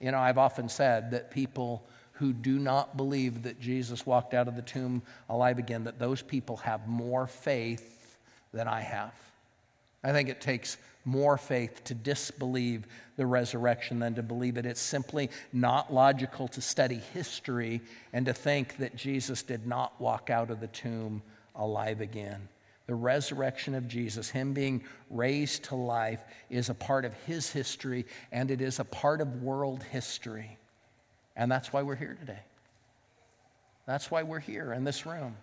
You 0.00 0.10
know, 0.10 0.18
I've 0.18 0.36
often 0.36 0.68
said 0.68 1.12
that 1.12 1.30
people 1.30 1.86
who 2.14 2.32
do 2.32 2.58
not 2.58 2.96
believe 2.96 3.44
that 3.44 3.60
Jesus 3.60 4.04
walked 4.04 4.34
out 4.34 4.48
of 4.48 4.56
the 4.56 4.62
tomb 4.62 5.00
alive 5.28 5.60
again, 5.60 5.84
that 5.84 6.00
those 6.00 6.22
people 6.22 6.56
have 6.56 6.88
more 6.88 7.28
faith 7.28 8.18
than 8.52 8.66
I 8.66 8.80
have. 8.80 9.14
I 10.02 10.10
think 10.10 10.28
it 10.28 10.40
takes 10.40 10.76
more 11.04 11.38
faith 11.38 11.84
to 11.84 11.94
disbelieve 11.94 12.86
the 13.16 13.26
resurrection 13.26 13.98
than 13.98 14.14
to 14.14 14.22
believe 14.22 14.56
it. 14.56 14.66
It's 14.66 14.80
simply 14.80 15.30
not 15.52 15.92
logical 15.92 16.48
to 16.48 16.60
study 16.60 17.00
history 17.12 17.80
and 18.12 18.26
to 18.26 18.32
think 18.32 18.78
that 18.78 18.96
Jesus 18.96 19.42
did 19.42 19.66
not 19.66 20.00
walk 20.00 20.30
out 20.30 20.50
of 20.50 20.60
the 20.60 20.68
tomb 20.68 21.22
alive 21.54 22.00
again. 22.00 22.48
The 22.86 22.94
resurrection 22.94 23.74
of 23.74 23.86
Jesus, 23.88 24.30
Him 24.30 24.52
being 24.52 24.82
raised 25.10 25.64
to 25.64 25.76
life, 25.76 26.20
is 26.48 26.70
a 26.70 26.74
part 26.74 27.04
of 27.04 27.14
His 27.26 27.50
history 27.50 28.06
and 28.32 28.50
it 28.50 28.60
is 28.60 28.80
a 28.80 28.84
part 28.84 29.20
of 29.20 29.42
world 29.42 29.82
history. 29.84 30.58
And 31.36 31.50
that's 31.50 31.72
why 31.72 31.82
we're 31.82 31.96
here 31.96 32.16
today. 32.18 32.40
That's 33.86 34.10
why 34.10 34.22
we're 34.22 34.40
here 34.40 34.72
in 34.72 34.84
this 34.84 35.06
room. 35.06 35.36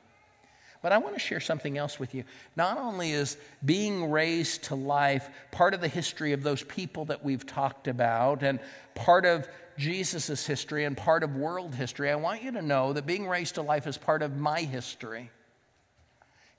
But 0.81 0.91
I 0.91 0.97
want 0.99 1.15
to 1.15 1.19
share 1.19 1.39
something 1.39 1.77
else 1.77 1.99
with 1.99 2.13
you. 2.13 2.23
Not 2.55 2.77
only 2.77 3.11
is 3.11 3.37
being 3.63 4.11
raised 4.11 4.65
to 4.65 4.75
life 4.75 5.29
part 5.51 5.73
of 5.73 5.81
the 5.81 5.87
history 5.87 6.33
of 6.33 6.43
those 6.43 6.63
people 6.63 7.05
that 7.05 7.23
we've 7.23 7.45
talked 7.45 7.87
about 7.87 8.43
and 8.43 8.59
part 8.95 9.25
of 9.25 9.47
Jesus' 9.77 10.45
history 10.45 10.85
and 10.85 10.95
part 10.95 11.23
of 11.23 11.35
world 11.35 11.75
history, 11.75 12.11
I 12.11 12.15
want 12.15 12.43
you 12.43 12.51
to 12.51 12.61
know 12.61 12.93
that 12.93 13.05
being 13.05 13.27
raised 13.27 13.55
to 13.55 13.61
life 13.61 13.87
is 13.87 13.97
part 13.97 14.21
of 14.21 14.37
my 14.37 14.61
history. 14.61 15.29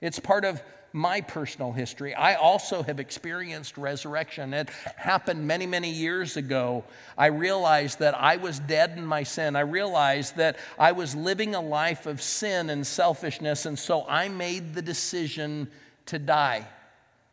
It's 0.01 0.19
part 0.19 0.45
of 0.45 0.61
my 0.93 1.21
personal 1.21 1.71
history. 1.71 2.13
I 2.15 2.35
also 2.35 2.83
have 2.83 2.99
experienced 2.99 3.77
resurrection. 3.77 4.53
It 4.53 4.69
happened 4.95 5.45
many, 5.45 5.65
many 5.65 5.91
years 5.91 6.37
ago. 6.37 6.83
I 7.17 7.27
realized 7.27 7.99
that 7.99 8.19
I 8.19 8.37
was 8.37 8.59
dead 8.59 8.97
in 8.97 9.05
my 9.05 9.23
sin. 9.23 9.55
I 9.55 9.61
realized 9.61 10.37
that 10.37 10.57
I 10.77 10.91
was 10.93 11.15
living 11.15 11.55
a 11.55 11.61
life 11.61 12.05
of 12.05 12.21
sin 12.21 12.69
and 12.69 12.85
selfishness, 12.85 13.65
and 13.65 13.77
so 13.77 14.05
I 14.07 14.29
made 14.29 14.73
the 14.73 14.81
decision 14.81 15.69
to 16.07 16.19
die. 16.19 16.67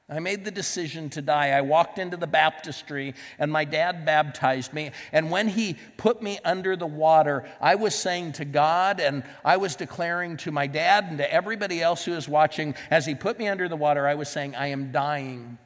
I 0.08 0.20
made 0.20 0.44
the 0.44 0.52
decision 0.52 1.10
to 1.10 1.22
die. 1.22 1.50
I 1.50 1.62
walked 1.62 1.98
into 1.98 2.16
the 2.16 2.28
baptistry 2.28 3.14
and 3.40 3.50
my 3.50 3.64
dad 3.64 4.04
baptized 4.06 4.72
me. 4.72 4.92
And 5.10 5.32
when 5.32 5.48
he 5.48 5.76
put 5.96 6.22
me 6.22 6.38
under 6.44 6.76
the 6.76 6.86
water, 6.86 7.44
I 7.60 7.74
was 7.74 7.92
saying 7.92 8.32
to 8.34 8.44
God 8.44 9.00
and 9.00 9.24
I 9.44 9.56
was 9.56 9.74
declaring 9.74 10.36
to 10.38 10.52
my 10.52 10.68
dad 10.68 11.06
and 11.08 11.18
to 11.18 11.32
everybody 11.32 11.82
else 11.82 12.04
who 12.04 12.12
was 12.12 12.28
watching, 12.28 12.76
as 12.88 13.04
he 13.04 13.16
put 13.16 13.36
me 13.36 13.48
under 13.48 13.68
the 13.68 13.74
water, 13.74 14.06
I 14.06 14.14
was 14.14 14.28
saying, 14.28 14.54
I 14.54 14.68
am 14.68 14.92
dying 14.92 15.58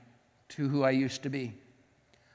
to 0.51 0.69
who 0.69 0.85
I 0.85 0.91
used 0.93 1.25
to 1.25 1.29
be. 1.29 1.53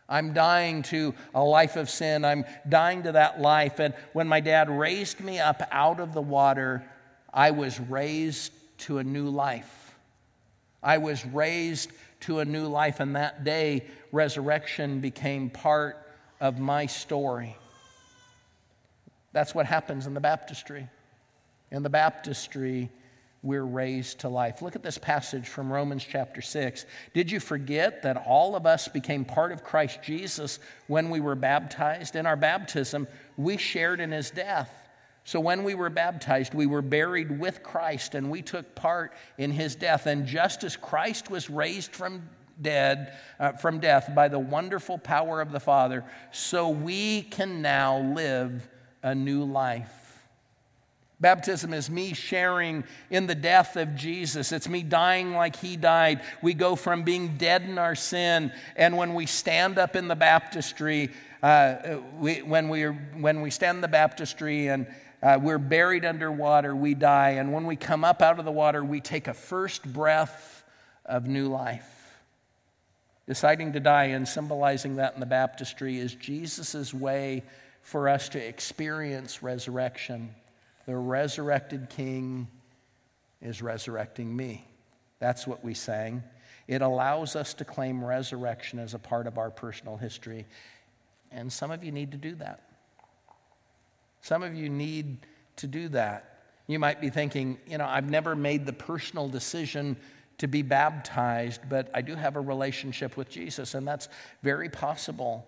I'm 0.08 0.34
dying 0.34 0.84
to 0.84 1.16
a 1.34 1.44
life 1.44 1.76
of 1.76 1.90
sin. 1.90 2.24
I'm 2.24 2.46
dying 2.70 3.02
to 3.04 3.14
that 3.14 3.42
life. 3.42 3.80
And 3.80 3.96
when 4.14 4.28
my 4.28 4.42
dad 4.42 4.70
raised 4.70 5.20
me 5.22 5.40
up 5.40 5.64
out 5.72 6.00
of 6.00 6.14
the 6.14 6.22
water, 6.22 6.86
I 7.34 7.50
was 7.50 7.80
raised 7.80 8.52
to 8.80 9.00
a 9.00 9.04
new 9.04 9.28
life. 9.28 9.85
I 10.86 11.00
was 11.00 11.26
raised 11.26 11.92
to 12.22 12.40
a 12.40 12.46
new 12.46 12.68
life, 12.68 13.00
and 13.00 13.16
that 13.16 13.44
day, 13.44 13.86
resurrection 14.12 15.02
became 15.02 15.50
part 15.50 15.98
of 16.40 16.60
my 16.60 16.86
story. 16.86 17.58
That's 19.34 19.56
what 19.56 19.66
happens 19.66 20.06
in 20.06 20.14
the 20.14 20.22
baptistry. 20.22 20.88
In 21.72 21.82
the 21.82 21.90
baptistry, 21.90 22.92
we're 23.42 23.66
raised 23.66 24.20
to 24.20 24.30
life. 24.30 24.62
Look 24.62 24.76
at 24.76 24.84
this 24.84 24.98
passage 24.98 25.48
from 25.48 25.74
Romans 25.74 26.06
chapter 26.08 26.42
6. 26.42 26.86
Did 27.14 27.32
you 27.32 27.40
forget 27.40 28.04
that 28.04 28.18
all 28.26 28.56
of 28.56 28.66
us 28.66 28.88
became 28.88 29.26
part 29.26 29.52
of 29.52 29.64
Christ 29.64 30.02
Jesus 30.04 30.60
when 30.88 31.10
we 31.10 31.20
were 31.20 31.36
baptized? 31.36 32.16
In 32.16 32.28
our 32.28 32.36
baptism, 32.36 33.08
we 33.38 33.58
shared 33.58 34.00
in 34.00 34.12
his 34.12 34.30
death. 34.30 34.85
So 35.26 35.40
when 35.40 35.64
we 35.64 35.74
were 35.74 35.90
baptized, 35.90 36.54
we 36.54 36.68
were 36.68 36.84
buried 36.84 37.40
with 37.40 37.64
Christ 37.64 38.14
and 38.14 38.30
we 38.30 38.44
took 38.44 38.76
part 38.76 39.12
in 39.40 39.52
his 39.52 39.76
death. 39.76 40.06
And 40.06 40.28
just 40.28 40.64
as 40.64 40.78
Christ 40.78 41.32
was 41.32 41.50
raised 41.50 41.92
from 41.92 42.30
dead 42.62 43.18
uh, 43.40 43.52
from 43.54 43.80
death 43.80 44.12
by 44.16 44.28
the 44.28 44.40
wonderful 44.40 44.98
power 44.98 45.42
of 45.42 45.52
the 45.52 45.60
Father, 45.60 46.06
so 46.32 46.70
we 46.70 47.24
can 47.24 47.62
now 47.62 48.00
live 48.00 48.70
a 49.04 49.14
new 49.14 49.44
life. 49.44 49.92
Baptism 51.20 51.74
is 51.74 51.90
me 51.90 52.14
sharing 52.14 52.84
in 53.10 53.26
the 53.26 53.36
death 53.36 53.78
of 53.78 53.96
Jesus. 53.96 54.52
It's 54.52 54.68
me 54.68 54.84
dying 54.84 55.34
like 55.34 55.56
he 55.56 55.78
died. 55.78 56.22
We 56.42 56.54
go 56.54 56.76
from 56.76 57.04
being 57.04 57.38
dead 57.38 57.64
in 57.64 57.78
our 57.78 57.96
sin, 57.96 58.52
and 58.76 58.96
when 58.96 59.14
we 59.14 59.26
stand 59.26 59.80
up 59.80 59.96
in 59.96 60.08
the 60.08 60.16
baptistry, 60.16 61.10
uh, 61.42 61.98
we, 62.20 62.42
when, 62.42 62.70
we, 62.70 62.84
when 62.84 63.42
we 63.42 63.50
stand 63.50 63.78
in 63.78 63.82
the 63.82 63.88
baptistry 63.88 64.68
and 64.68 64.88
uh, 65.26 65.40
we're 65.42 65.58
buried 65.58 66.06
underwater, 66.06 66.76
we 66.76 66.94
die. 66.94 67.32
And 67.32 67.52
when 67.52 67.66
we 67.66 67.76
come 67.76 68.04
up 68.04 68.22
out 68.22 68.38
of 68.38 68.46
the 68.46 68.52
water, 68.52 68.86
we 68.86 69.02
take 69.02 69.28
a 69.28 69.34
first 69.34 69.84
breath 69.92 70.64
of 71.04 71.26
new 71.26 71.48
life. 71.48 72.16
Deciding 73.28 73.74
to 73.74 73.80
die 73.80 74.06
and 74.06 74.28
symbolizing 74.28 74.98
that 74.98 75.16
in 75.16 75.20
the 75.20 75.26
baptistry 75.26 75.98
is 75.98 76.14
Jesus' 76.14 76.94
way 76.94 77.44
for 77.82 78.08
us 78.08 78.30
to 78.30 78.40
experience 78.40 79.42
resurrection. 79.42 80.30
The 80.86 80.96
resurrected 80.96 81.90
King 81.90 82.48
is 83.42 83.64
resurrecting 83.64 84.36
me. 84.36 84.68
That's 85.18 85.48
what 85.48 85.64
we 85.64 85.74
sang. 85.74 86.22
It 86.68 86.84
allows 86.84 87.36
us 87.36 87.56
to 87.56 87.66
claim 87.66 88.06
resurrection 88.06 88.78
as 88.78 88.94
a 88.94 89.00
part 89.00 89.26
of 89.26 89.40
our 89.40 89.50
personal 89.50 89.98
history. 89.98 90.46
And 91.32 91.52
some 91.52 91.72
of 91.72 91.84
you 91.84 91.92
need 91.92 92.12
to 92.12 92.18
do 92.18 92.36
that. 92.36 92.75
Some 94.26 94.42
of 94.42 94.56
you 94.56 94.70
need 94.70 95.20
to 95.58 95.68
do 95.68 95.88
that. 95.90 96.40
You 96.66 96.80
might 96.80 97.00
be 97.00 97.12
thinking, 97.12 97.60
you 97.68 97.78
know, 97.78 97.86
I've 97.86 98.10
never 98.10 98.36
made 98.36 98.66
the 98.66 98.74
personal 98.74 99.30
decision 99.30 99.96
to 100.40 100.48
be 100.48 100.64
baptized, 100.64 101.62
but 101.70 101.92
I 101.94 102.02
do 102.02 102.16
have 102.16 102.36
a 102.36 102.40
relationship 102.40 103.18
with 103.18 103.30
Jesus, 103.30 103.76
and 103.76 103.88
that's 103.88 104.10
very 104.42 104.68
possible. 104.68 105.48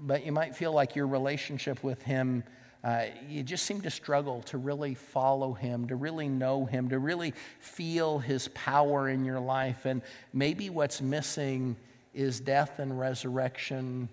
But 0.00 0.26
you 0.26 0.32
might 0.32 0.56
feel 0.56 0.72
like 0.72 0.96
your 0.96 1.06
relationship 1.06 1.84
with 1.84 2.02
Him, 2.02 2.42
uh, 2.82 3.04
you 3.28 3.44
just 3.44 3.64
seem 3.66 3.80
to 3.82 3.90
struggle 3.90 4.42
to 4.46 4.58
really 4.58 4.94
follow 4.94 5.52
Him, 5.52 5.86
to 5.86 5.94
really 5.94 6.28
know 6.28 6.64
Him, 6.64 6.88
to 6.88 6.98
really 6.98 7.34
feel 7.60 8.18
His 8.18 8.48
power 8.48 9.08
in 9.08 9.24
your 9.24 9.38
life. 9.38 9.86
And 9.86 10.02
maybe 10.32 10.70
what's 10.70 11.00
missing 11.00 11.76
is 12.14 12.40
death 12.40 12.80
and 12.80 12.98
resurrection 12.98 14.08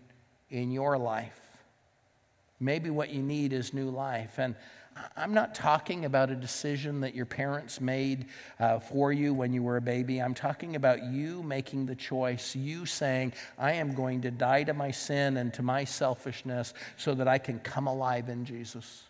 in 0.51 0.69
your 0.69 0.95
life. 0.95 1.46
Maybe 2.59 2.89
what 2.89 3.09
you 3.09 3.21
need 3.21 3.53
is 3.53 3.73
new 3.73 3.89
life. 3.89 4.39
And 4.39 4.55
I'm 5.15 5.33
not 5.33 5.53
talking 5.53 6.05
about 6.05 6.31
a 6.31 6.35
decision 6.35 7.01
that 7.01 7.13
your 7.13 7.25
parents 7.25 7.79
made 7.79 8.25
uh, 8.59 8.79
for 8.79 9.11
you 9.11 9.33
when 9.33 9.53
you 9.53 9.63
were 9.63 9.77
a 9.77 9.81
baby. 9.81 10.19
I'm 10.19 10.33
talking 10.33 10.75
about 10.75 11.03
you 11.03 11.43
making 11.43 11.85
the 11.85 11.95
choice, 11.95 12.55
you 12.55 12.85
saying, 12.85 13.33
I 13.57 13.73
am 13.73 13.93
going 13.93 14.21
to 14.21 14.31
die 14.31 14.63
to 14.63 14.73
my 14.73 14.91
sin 14.91 15.37
and 15.37 15.53
to 15.53 15.61
my 15.61 15.83
selfishness 15.83 16.73
so 16.97 17.13
that 17.15 17.27
I 17.27 17.37
can 17.37 17.59
come 17.59 17.87
alive 17.87 18.29
in 18.29 18.45
Jesus. 18.45 19.03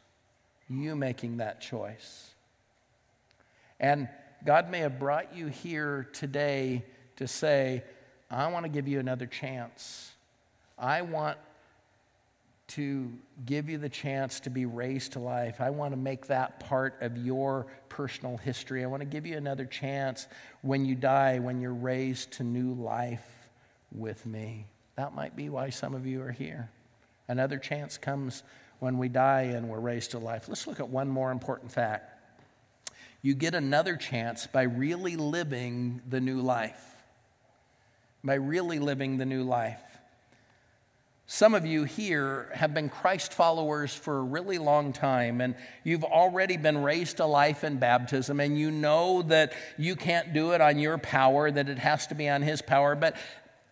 You 0.69 0.95
making 0.95 1.37
that 1.37 1.61
choice. 1.61 2.31
And 3.79 4.09
God 4.45 4.69
may 4.69 4.79
have 4.79 4.99
brought 4.99 5.35
you 5.35 5.47
here 5.47 6.09
today 6.13 6.83
to 7.17 7.27
say, 7.27 7.83
I 8.29 8.47
want 8.47 8.65
to 8.65 8.69
give 8.69 8.87
you 8.87 8.99
another 8.99 9.25
chance. 9.25 10.11
I 10.77 11.01
want 11.01 11.37
to 12.67 13.11
give 13.45 13.69
you 13.69 13.77
the 13.77 13.89
chance 13.89 14.41
to 14.41 14.49
be 14.49 14.65
raised 14.65 15.13
to 15.13 15.19
life. 15.19 15.61
I 15.61 15.69
want 15.69 15.93
to 15.93 15.97
make 15.97 16.27
that 16.27 16.59
part 16.59 16.97
of 17.01 17.17
your 17.17 17.67
personal 17.87 18.37
history. 18.37 18.83
I 18.83 18.87
want 18.87 19.01
to 19.01 19.05
give 19.05 19.25
you 19.25 19.37
another 19.37 19.65
chance 19.65 20.27
when 20.61 20.85
you 20.85 20.95
die, 20.95 21.39
when 21.39 21.61
you're 21.61 21.73
raised 21.73 22.33
to 22.33 22.43
new 22.43 22.73
life 22.73 23.25
with 23.91 24.25
me. 24.25 24.65
That 24.95 25.15
might 25.15 25.35
be 25.35 25.49
why 25.49 25.69
some 25.69 25.95
of 25.95 26.05
you 26.05 26.21
are 26.21 26.31
here. 26.31 26.69
Another 27.27 27.57
chance 27.57 27.97
comes 27.97 28.43
when 28.79 28.97
we 28.97 29.09
die 29.09 29.53
and 29.53 29.69
we're 29.69 29.79
raised 29.79 30.11
to 30.11 30.19
life. 30.19 30.49
Let's 30.49 30.67
look 30.67 30.79
at 30.79 30.89
one 30.89 31.07
more 31.07 31.31
important 31.31 31.71
fact. 31.71 32.13
You 33.21 33.33
get 33.33 33.55
another 33.55 33.95
chance 33.95 34.45
by 34.45 34.63
really 34.63 35.15
living 35.15 36.01
the 36.07 36.21
new 36.21 36.41
life. 36.41 36.83
By 38.23 38.35
really 38.35 38.79
living 38.79 39.17
the 39.17 39.25
new 39.25 39.43
life. 39.43 39.81
Some 41.29 41.53
of 41.53 41.65
you 41.65 41.83
here 41.83 42.49
have 42.53 42.73
been 42.73 42.87
Christ 42.87 43.33
followers 43.33 43.93
for 43.93 44.19
a 44.19 44.23
really 44.23 44.59
long 44.59 44.93
time, 44.93 45.41
and 45.41 45.55
you've 45.83 46.05
already 46.05 46.55
been 46.55 46.81
raised 46.81 47.17
to 47.17 47.25
life 47.25 47.65
in 47.65 47.79
baptism, 47.79 48.39
and 48.39 48.57
you 48.57 48.71
know 48.71 49.23
that 49.23 49.51
you 49.77 49.97
can't 49.97 50.33
do 50.33 50.51
it 50.51 50.61
on 50.61 50.79
your 50.79 50.97
power, 50.97 51.51
that 51.51 51.67
it 51.67 51.79
has 51.79 52.07
to 52.07 52.15
be 52.15 52.29
on 52.29 52.41
His 52.41 52.61
power, 52.61 52.95
but 52.95 53.17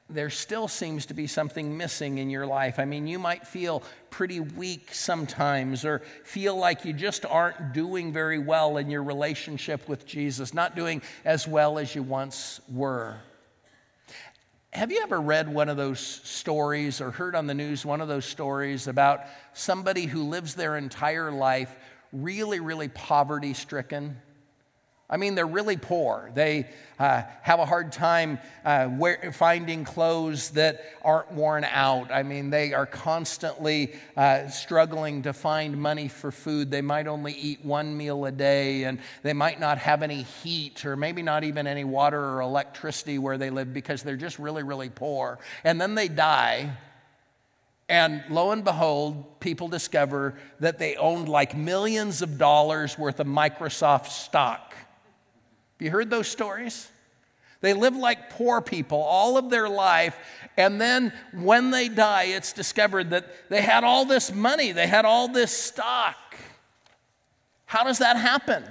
there 0.09 0.29
still 0.29 0.67
seems 0.67 1.05
to 1.05 1.13
be 1.13 1.27
something 1.27 1.77
missing 1.77 2.17
in 2.17 2.29
your 2.29 2.45
life. 2.45 2.77
I 2.77 2.83
mean, 2.83 3.07
you 3.07 3.19
might 3.19 3.47
feel 3.47 3.83
pretty 4.09 4.41
weak 4.41 4.93
sometimes, 4.93 5.85
or 5.85 5.99
feel 6.25 6.57
like 6.57 6.83
you 6.83 6.91
just 6.91 7.25
aren't 7.25 7.71
doing 7.71 8.11
very 8.11 8.37
well 8.37 8.75
in 8.75 8.89
your 8.89 9.01
relationship 9.01 9.87
with 9.87 10.05
Jesus, 10.05 10.53
not 10.53 10.75
doing 10.75 11.01
as 11.23 11.47
well 11.47 11.79
as 11.79 11.95
you 11.95 12.03
once 12.03 12.59
were. 12.67 13.15
Have 14.75 14.91
you 14.91 14.99
ever 15.03 15.21
read 15.21 15.47
one 15.47 15.69
of 15.69 15.77
those 15.77 16.01
stories 16.01 16.99
or 16.99 17.09
heard 17.09 17.33
on 17.33 17.47
the 17.47 17.53
news 17.53 17.85
one 17.85 18.01
of 18.01 18.09
those 18.09 18.25
stories 18.25 18.89
about 18.89 19.21
somebody 19.53 20.05
who 20.05 20.23
lives 20.23 20.53
their 20.53 20.75
entire 20.75 21.31
life 21.31 21.73
really, 22.11 22.59
really 22.59 22.89
poverty 22.89 23.53
stricken? 23.53 24.17
I 25.07 25.17
mean, 25.17 25.35
they're 25.35 25.45
really 25.45 25.77
poor. 25.77 26.31
They 26.33 26.67
uh, 26.97 27.21
have 27.43 27.59
a 27.59 27.65
hard 27.65 27.91
time 27.91 28.39
uh, 28.63 28.89
wear, 28.91 29.31
finding 29.33 29.83
clothes 29.85 30.49
that 30.51 30.83
aren't 31.03 31.31
worn 31.31 31.63
out. 31.63 32.11
I 32.11 32.23
mean, 32.23 32.49
they 32.49 32.73
are 32.73 32.87
constantly 32.87 33.93
uh, 34.17 34.47
struggling 34.47 35.21
to 35.23 35.33
find 35.33 35.77
money 35.79 36.07
for 36.07 36.31
food. 36.31 36.71
They 36.71 36.81
might 36.81 37.05
only 37.05 37.33
eat 37.33 37.63
one 37.63 37.95
meal 37.95 38.25
a 38.25 38.31
day, 38.31 38.85
and 38.85 38.99
they 39.21 39.33
might 39.33 39.59
not 39.59 39.77
have 39.77 40.01
any 40.01 40.23
heat, 40.23 40.83
or 40.85 40.95
maybe 40.95 41.21
not 41.21 41.43
even 41.43 41.67
any 41.67 41.83
water 41.83 42.19
or 42.19 42.41
electricity 42.41 43.19
where 43.19 43.37
they 43.37 43.51
live 43.51 43.73
because 43.73 44.01
they're 44.01 44.17
just 44.17 44.39
really, 44.39 44.63
really 44.63 44.89
poor. 44.89 45.37
And 45.63 45.79
then 45.79 45.93
they 45.93 46.07
die. 46.07 46.75
And 47.87 48.23
lo 48.31 48.49
and 48.49 48.63
behold, 48.63 49.39
people 49.39 49.67
discover 49.67 50.33
that 50.59 50.79
they 50.79 50.95
owned 50.95 51.29
like 51.29 51.55
millions 51.55 52.23
of 52.23 52.39
dollars 52.39 52.97
worth 52.97 53.19
of 53.19 53.27
Microsoft 53.27 54.07
stock. 54.07 54.73
Have 55.75 55.85
you 55.85 55.91
heard 55.91 56.09
those 56.09 56.27
stories? 56.27 56.89
They 57.61 57.73
live 57.73 57.95
like 57.95 58.29
poor 58.29 58.61
people 58.61 59.01
all 59.01 59.37
of 59.37 59.49
their 59.49 59.67
life, 59.67 60.17
and 60.55 60.79
then 60.79 61.11
when 61.33 61.71
they 61.71 61.89
die, 61.89 62.25
it's 62.25 62.53
discovered 62.53 63.09
that 63.09 63.49
they 63.49 63.61
had 63.61 63.83
all 63.83 64.05
this 64.05 64.31
money, 64.31 64.71
they 64.71 64.87
had 64.87 65.03
all 65.03 65.27
this 65.27 65.51
stock. 65.51 66.15
How 67.65 67.83
does 67.83 67.97
that 67.99 68.17
happen? 68.17 68.63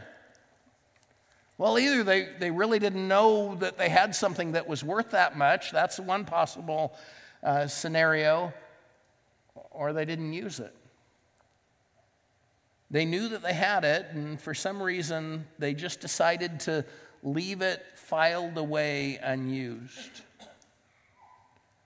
Well, 1.58 1.78
either 1.78 2.02
they, 2.02 2.28
they 2.38 2.50
really 2.50 2.78
didn't 2.78 3.06
know 3.06 3.54
that 3.56 3.78
they 3.78 3.88
had 3.88 4.14
something 4.14 4.52
that 4.52 4.66
was 4.66 4.82
worth 4.82 5.10
that 5.10 5.36
much, 5.36 5.70
that's 5.72 5.98
one 5.98 6.24
possible 6.24 6.94
uh, 7.42 7.66
scenario, 7.66 8.52
or 9.70 9.92
they 9.92 10.04
didn't 10.04 10.32
use 10.32 10.60
it. 10.60 10.74
They 12.94 13.04
knew 13.04 13.28
that 13.30 13.42
they 13.42 13.52
had 13.52 13.82
it, 13.82 14.06
and 14.12 14.40
for 14.40 14.54
some 14.54 14.80
reason, 14.80 15.48
they 15.58 15.74
just 15.74 15.98
decided 15.98 16.60
to 16.60 16.84
leave 17.24 17.60
it 17.60 17.84
filed 17.96 18.56
away 18.56 19.18
unused. 19.20 20.22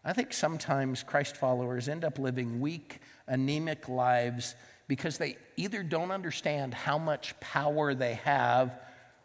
I 0.04 0.12
think 0.12 0.34
sometimes 0.34 1.02
Christ 1.02 1.38
followers 1.38 1.88
end 1.88 2.04
up 2.04 2.18
living 2.18 2.60
weak, 2.60 3.00
anemic 3.26 3.88
lives 3.88 4.54
because 4.86 5.16
they 5.16 5.38
either 5.56 5.82
don't 5.82 6.10
understand 6.10 6.74
how 6.74 6.98
much 6.98 7.40
power 7.40 7.94
they 7.94 8.16
have 8.16 8.78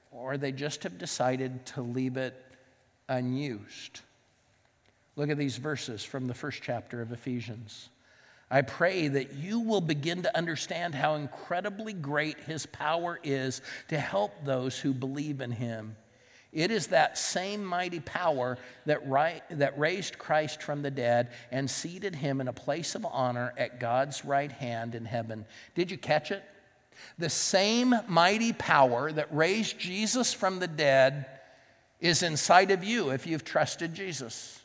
or 0.10 0.38
they 0.38 0.54
just 0.54 0.84
have 0.84 0.98
decided 0.98 1.66
to 1.66 1.82
leave 1.82 2.16
it 2.16 2.42
unused. 3.10 4.00
Look 5.18 5.30
at 5.30 5.38
these 5.38 5.58
verses 5.58 6.02
from 6.02 6.28
the 6.28 6.34
first 6.34 6.62
chapter 6.64 7.02
of 7.02 7.12
Ephesians. 7.12 7.90
I 8.52 8.62
pray 8.62 9.08
that 9.08 9.34
you 9.34 9.60
will 9.60 9.82
begin 9.82 10.24
to 10.24 10.38
understand 10.38 10.94
how 10.94 11.16
incredibly 11.16 11.94
great 11.94 12.40
his 12.42 12.66
power 12.68 13.20
is 13.24 13.62
to 13.88 13.98
help 13.98 14.46
those 14.46 14.78
who 14.78 14.94
believe 14.94 15.42
in 15.42 15.52
him. 15.52 15.96
It 16.52 16.70
is 16.70 16.88
that 16.88 17.18
same 17.18 17.66
mighty 17.66 18.00
power 18.00 18.60
that, 18.86 19.08
right, 19.08 19.42
that 19.50 19.78
raised 19.80 20.20
Christ 20.20 20.62
from 20.62 20.84
the 20.84 20.92
dead 20.92 21.30
and 21.52 21.70
seated 21.70 22.16
him 22.16 22.40
in 22.42 22.48
a 22.48 22.54
place 22.54 22.94
of 22.94 23.08
honor 23.10 23.54
at 23.58 23.80
God's 23.80 24.24
right 24.24 24.52
hand 24.52 24.94
in 24.94 25.06
heaven. 25.06 25.46
Did 25.74 25.90
you 25.90 25.98
catch 25.98 26.30
it? 26.30 26.44
The 27.18 27.30
same 27.30 27.96
mighty 28.08 28.54
power 28.54 29.12
that 29.12 29.36
raised 29.36 29.80
Jesus 29.80 30.32
from 30.32 30.60
the 30.60 30.68
dead 30.68 31.26
is 32.00 32.22
inside 32.22 32.70
of 32.70 32.84
you 32.84 33.10
if 33.10 33.26
you've 33.26 33.44
trusted 33.44 33.96
Jesus. 33.96 34.63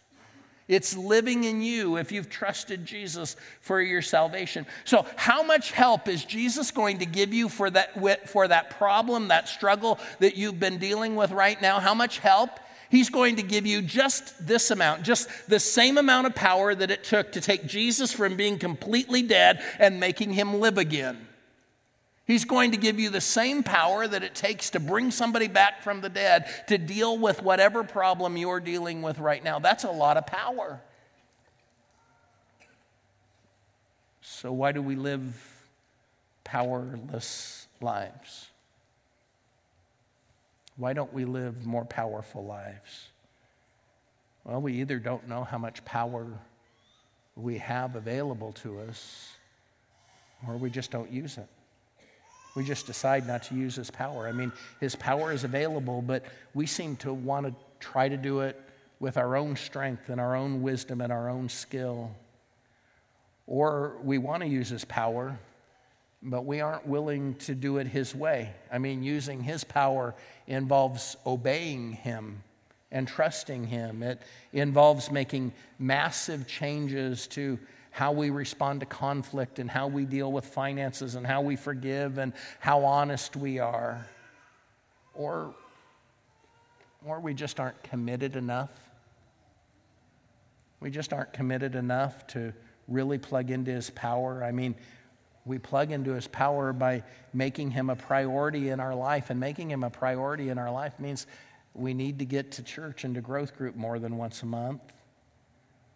It's 0.68 0.94
living 0.94 1.44
in 1.44 1.62
you 1.62 1.96
if 1.96 2.12
you've 2.12 2.28
trusted 2.28 2.84
Jesus 2.84 3.36
for 3.62 3.80
your 3.80 4.02
salvation. 4.02 4.66
So, 4.84 5.06
how 5.16 5.42
much 5.42 5.72
help 5.72 6.08
is 6.08 6.24
Jesus 6.24 6.70
going 6.70 6.98
to 6.98 7.06
give 7.06 7.32
you 7.32 7.48
for 7.48 7.70
that, 7.70 8.28
for 8.28 8.46
that 8.46 8.70
problem, 8.70 9.28
that 9.28 9.48
struggle 9.48 9.98
that 10.18 10.36
you've 10.36 10.60
been 10.60 10.76
dealing 10.76 11.16
with 11.16 11.30
right 11.30 11.60
now? 11.60 11.80
How 11.80 11.94
much 11.94 12.18
help? 12.18 12.50
He's 12.90 13.10
going 13.10 13.36
to 13.36 13.42
give 13.42 13.66
you 13.66 13.82
just 13.82 14.46
this 14.46 14.70
amount, 14.70 15.02
just 15.02 15.28
the 15.48 15.60
same 15.60 15.98
amount 15.98 16.26
of 16.26 16.34
power 16.34 16.74
that 16.74 16.90
it 16.90 17.04
took 17.04 17.32
to 17.32 17.40
take 17.40 17.66
Jesus 17.66 18.12
from 18.12 18.36
being 18.36 18.58
completely 18.58 19.22
dead 19.22 19.62
and 19.78 20.00
making 20.00 20.32
him 20.32 20.60
live 20.60 20.78
again. 20.78 21.27
He's 22.28 22.44
going 22.44 22.72
to 22.72 22.76
give 22.76 23.00
you 23.00 23.08
the 23.08 23.22
same 23.22 23.62
power 23.62 24.06
that 24.06 24.22
it 24.22 24.34
takes 24.34 24.68
to 24.70 24.80
bring 24.80 25.10
somebody 25.10 25.48
back 25.48 25.82
from 25.82 26.02
the 26.02 26.10
dead 26.10 26.44
to 26.68 26.76
deal 26.76 27.16
with 27.16 27.42
whatever 27.42 27.82
problem 27.82 28.36
you're 28.36 28.60
dealing 28.60 29.00
with 29.00 29.18
right 29.18 29.42
now. 29.42 29.58
That's 29.60 29.84
a 29.84 29.90
lot 29.90 30.18
of 30.18 30.26
power. 30.26 30.78
So, 34.20 34.52
why 34.52 34.72
do 34.72 34.82
we 34.82 34.94
live 34.94 35.34
powerless 36.44 37.66
lives? 37.80 38.50
Why 40.76 40.92
don't 40.92 41.14
we 41.14 41.24
live 41.24 41.64
more 41.64 41.86
powerful 41.86 42.44
lives? 42.44 43.08
Well, 44.44 44.60
we 44.60 44.74
either 44.74 44.98
don't 44.98 45.26
know 45.28 45.44
how 45.44 45.56
much 45.56 45.82
power 45.86 46.26
we 47.36 47.56
have 47.56 47.96
available 47.96 48.52
to 48.64 48.80
us, 48.80 49.30
or 50.46 50.58
we 50.58 50.68
just 50.68 50.90
don't 50.90 51.10
use 51.10 51.38
it. 51.38 51.48
We 52.58 52.64
just 52.64 52.88
decide 52.88 53.24
not 53.24 53.44
to 53.44 53.54
use 53.54 53.76
his 53.76 53.88
power. 53.88 54.26
I 54.26 54.32
mean, 54.32 54.50
his 54.80 54.96
power 54.96 55.30
is 55.30 55.44
available, 55.44 56.02
but 56.02 56.24
we 56.54 56.66
seem 56.66 56.96
to 56.96 57.12
want 57.12 57.46
to 57.46 57.54
try 57.78 58.08
to 58.08 58.16
do 58.16 58.40
it 58.40 58.60
with 58.98 59.16
our 59.16 59.36
own 59.36 59.54
strength 59.54 60.08
and 60.08 60.20
our 60.20 60.34
own 60.34 60.60
wisdom 60.60 61.00
and 61.00 61.12
our 61.12 61.28
own 61.28 61.48
skill. 61.48 62.10
Or 63.46 63.96
we 64.02 64.18
want 64.18 64.42
to 64.42 64.48
use 64.48 64.70
his 64.70 64.84
power, 64.84 65.38
but 66.20 66.46
we 66.46 66.60
aren't 66.60 66.84
willing 66.84 67.36
to 67.36 67.54
do 67.54 67.78
it 67.78 67.86
His 67.86 68.12
way. 68.12 68.52
I 68.72 68.78
mean, 68.78 69.04
using 69.04 69.40
His 69.40 69.62
power 69.62 70.16
involves 70.48 71.16
obeying 71.24 71.92
Him 71.92 72.42
and 72.90 73.06
trusting 73.06 73.68
Him, 73.68 74.02
it 74.02 74.20
involves 74.52 75.12
making 75.12 75.52
massive 75.78 76.48
changes 76.48 77.28
to 77.28 77.56
how 77.98 78.12
we 78.12 78.30
respond 78.30 78.78
to 78.78 78.86
conflict 78.86 79.58
and 79.58 79.68
how 79.68 79.88
we 79.88 80.04
deal 80.04 80.30
with 80.30 80.44
finances 80.44 81.16
and 81.16 81.26
how 81.26 81.40
we 81.40 81.56
forgive 81.56 82.18
and 82.18 82.32
how 82.60 82.84
honest 82.84 83.34
we 83.34 83.58
are. 83.58 84.06
Or, 85.14 85.52
or 87.04 87.18
we 87.18 87.34
just 87.34 87.58
aren't 87.58 87.82
committed 87.82 88.36
enough. 88.36 88.70
We 90.78 90.90
just 90.90 91.12
aren't 91.12 91.32
committed 91.32 91.74
enough 91.74 92.24
to 92.28 92.52
really 92.86 93.18
plug 93.18 93.50
into 93.50 93.72
His 93.72 93.90
power. 93.90 94.44
I 94.44 94.52
mean, 94.52 94.76
we 95.44 95.58
plug 95.58 95.90
into 95.90 96.12
His 96.12 96.28
power 96.28 96.72
by 96.72 97.02
making 97.34 97.72
Him 97.72 97.90
a 97.90 97.96
priority 97.96 98.68
in 98.68 98.78
our 98.78 98.94
life, 98.94 99.30
and 99.30 99.40
making 99.40 99.72
Him 99.72 99.82
a 99.82 99.90
priority 99.90 100.50
in 100.50 100.58
our 100.58 100.70
life 100.70 101.00
means 101.00 101.26
we 101.74 101.94
need 101.94 102.20
to 102.20 102.24
get 102.24 102.52
to 102.52 102.62
church 102.62 103.02
and 103.02 103.16
to 103.16 103.20
growth 103.20 103.56
group 103.56 103.74
more 103.74 103.98
than 103.98 104.16
once 104.16 104.44
a 104.44 104.46
month. 104.46 104.82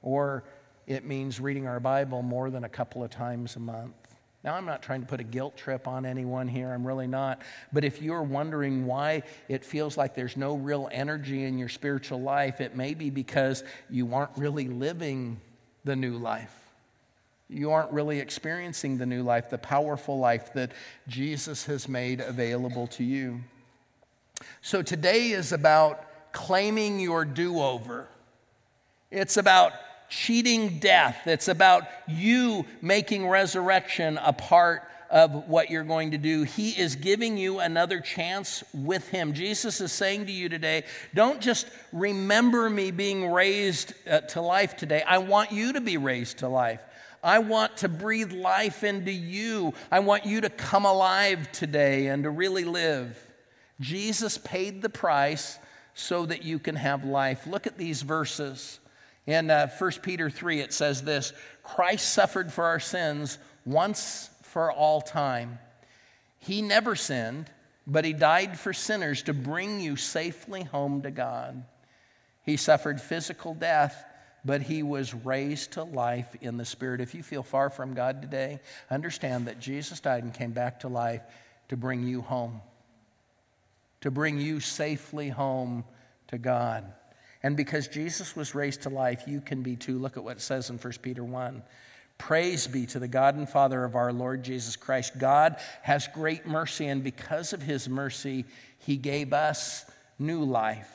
Or 0.03 0.43
it 0.87 1.05
means 1.05 1.41
reading 1.41 1.67
our 1.67 1.81
Bible 1.81 2.23
more 2.23 2.51
than 2.51 2.65
a 2.65 2.69
couple 2.69 3.03
of 3.05 3.11
times 3.11 3.57
a 3.57 3.61
month. 3.61 3.95
Now, 4.45 4.55
I'm 4.57 4.67
not 4.67 4.83
trying 4.83 5.03
to 5.03 5.07
put 5.07 5.21
a 5.21 5.25
guilt 5.25 5.57
trip 5.57 5.87
on 5.87 6.05
anyone 6.05 6.49
here, 6.49 6.73
I'm 6.73 6.85
really 6.85 7.07
not. 7.07 7.43
But 7.73 7.85
if 7.85 8.03
you're 8.03 8.23
wondering 8.23 8.87
why 8.87 9.23
it 9.49 9.65
feels 9.65 9.97
like 9.97 10.15
there's 10.15 10.37
no 10.37 10.57
real 10.57 10.89
energy 10.91 11.45
in 11.45 11.59
your 11.59 11.69
spiritual 11.69 12.21
life, 12.21 12.61
it 12.61 12.77
may 12.77 12.95
be 12.95 13.09
because 13.09 13.63
you 13.89 14.13
aren't 14.15 14.37
really 14.37 14.67
living 14.67 15.41
the 15.85 15.95
new 15.95 16.19
life. 16.19 16.55
You 17.49 17.71
aren't 17.71 17.93
really 17.93 18.19
experiencing 18.19 18.99
the 18.99 19.07
new 19.07 19.23
life, 19.23 19.51
the 19.51 19.59
powerful 19.59 20.19
life 20.19 20.53
that 20.55 20.73
Jesus 21.07 21.67
has 21.67 21.89
made 21.89 22.21
available 22.21 22.89
to 22.89 23.05
you. 23.05 23.41
So 24.61 24.83
today 24.83 25.31
is 25.31 25.53
about 25.53 26.33
claiming 26.33 26.99
your 26.99 27.25
do 27.25 27.61
over. 27.61 28.09
It's 29.11 29.37
about 29.37 29.75
cheating 30.13 30.79
death. 30.79 31.27
It's 31.27 31.49
about 31.49 31.85
you 32.07 32.67
making 32.83 33.27
resurrection 33.27 34.19
a 34.23 34.35
part 34.35 34.83
of 35.09 35.49
what 35.49 35.71
you're 35.71 35.85
going 35.85 36.11
to 36.11 36.19
do. 36.19 36.43
He 36.43 36.71
is 36.71 36.97
giving 36.97 37.39
you 37.39 37.61
another 37.61 37.99
chance 37.99 38.63
with 38.75 39.09
Him. 39.09 39.33
Jesus 39.33 39.81
is 39.81 39.91
saying 39.91 40.27
to 40.27 40.33
you 40.33 40.51
today, 40.51 40.85
don't 41.15 41.41
just 41.41 41.67
remember 41.95 42.69
me 42.69 42.91
being 42.91 43.33
raised 43.33 43.95
uh, 44.07 44.21
to 44.21 44.43
life 44.43 44.77
today. 44.77 45.03
I 45.03 45.17
want 45.17 45.51
you 45.51 45.73
to 45.73 45.81
be 45.81 45.97
raised 45.97 46.39
to 46.39 46.49
life. 46.49 46.83
I 47.23 47.39
want 47.39 47.79
to 47.79 47.89
breathe 47.89 48.33
life 48.33 48.85
into 48.85 49.13
you. 49.13 49.73
I 49.91 50.01
want 50.01 50.27
you 50.27 50.43
to 50.43 50.51
come 50.51 50.85
alive 50.85 51.51
today 51.53 52.09
and 52.09 52.25
to 52.25 52.31
really 52.31 52.65
live. 52.65 53.19
Jesus 53.81 54.37
paid 54.37 54.83
the 54.83 54.91
price 54.91 55.59
so 55.95 56.27
that 56.27 56.43
you 56.43 56.59
can 56.59 56.77
have 56.77 57.05
life. 57.05 57.47
Look 57.47 57.67
at 57.67 57.79
these 57.79 58.03
verses. 58.03 58.79
In 59.27 59.51
uh, 59.51 59.71
1 59.79 59.93
Peter 60.03 60.29
3, 60.31 60.61
it 60.61 60.73
says 60.73 61.03
this 61.03 61.33
Christ 61.63 62.13
suffered 62.13 62.53
for 62.53 62.65
our 62.65 62.81
sins 62.81 63.39
once 63.65 64.31
for 64.43 64.73
all 64.73 65.01
time. 65.01 65.59
He 66.39 66.61
never 66.61 66.97
sinned, 66.97 67.51
but 67.87 68.05
he 68.05 68.13
died 68.13 68.59
for 68.59 68.73
sinners 68.73 69.23
to 69.25 69.33
bring 69.33 69.81
you 69.81 69.97
safely 69.97 70.65
home 70.65 71.03
to 71.03 71.11
God. 71.11 71.65
He 72.45 72.57
suffered 72.57 73.01
physical 73.01 73.55
death, 73.55 74.05
but 74.45 74.63
he 74.63 74.83
was 74.83 75.15
raised 75.15 75.73
to 75.73 75.85
life 75.85 76.35
in 76.41 76.57
the 76.57 76.65
Spirit. 76.65 77.01
If 77.01 77.15
you 77.15 77.23
feel 77.23 77.45
far 77.45 77.71
from 77.71 77.95
God 77.95 78.21
today, 78.21 78.61
understand 78.91 79.47
that 79.47 79.61
Jesus 79.61 80.01
died 80.01 80.25
and 80.25 80.35
came 80.35 80.51
back 80.51 80.81
to 80.81 80.89
life 80.89 81.23
to 81.69 81.77
bring 81.77 82.03
you 82.03 82.23
home, 82.23 82.61
to 84.01 84.11
bring 84.11 84.41
you 84.41 84.59
safely 84.59 85.29
home 85.29 85.85
to 86.29 86.39
God. 86.39 86.93
And 87.43 87.57
because 87.57 87.89
Jesus 87.89 88.37
was 88.37 88.55
raised 88.55 88.83
to 88.83 88.89
life, 88.89 89.25
you 89.27 89.41
can 89.41 89.63
be 89.63 89.77
too. 89.77 89.99
Look 89.99 90.17
at 90.17 90.25
what 90.25 90.37
it 90.37 90.43
says 90.43 90.71
in 90.71 90.79
1 90.79 90.93
Peter 91.03 91.25
1. 91.25 91.63
Praise 92.19 92.69
be 92.69 92.87
to 92.87 93.01
the 93.01 93.09
God 93.09 93.35
and 93.35 93.49
Father 93.49 93.85
of 93.85 93.97
our 93.97 94.13
Lord 94.13 94.45
Jesus 94.45 94.77
Christ. 94.77 95.19
God 95.19 95.57
has 95.83 96.07
great 96.09 96.47
mercy, 96.47 96.87
and 96.87 97.03
because 97.03 97.53
of 97.53 97.61
his 97.61 97.89
mercy, 97.89 98.45
he 98.79 98.97
gave 98.97 99.33
us 99.33 99.85
new 100.19 100.45
life. 100.45 100.91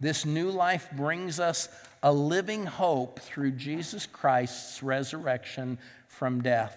This 0.00 0.24
new 0.24 0.50
life 0.50 0.88
brings 0.96 1.38
us 1.38 1.68
a 2.02 2.12
living 2.12 2.66
hope 2.66 3.20
through 3.20 3.52
Jesus 3.52 4.06
Christ's 4.06 4.82
resurrection 4.82 5.78
from 6.08 6.42
death. 6.42 6.76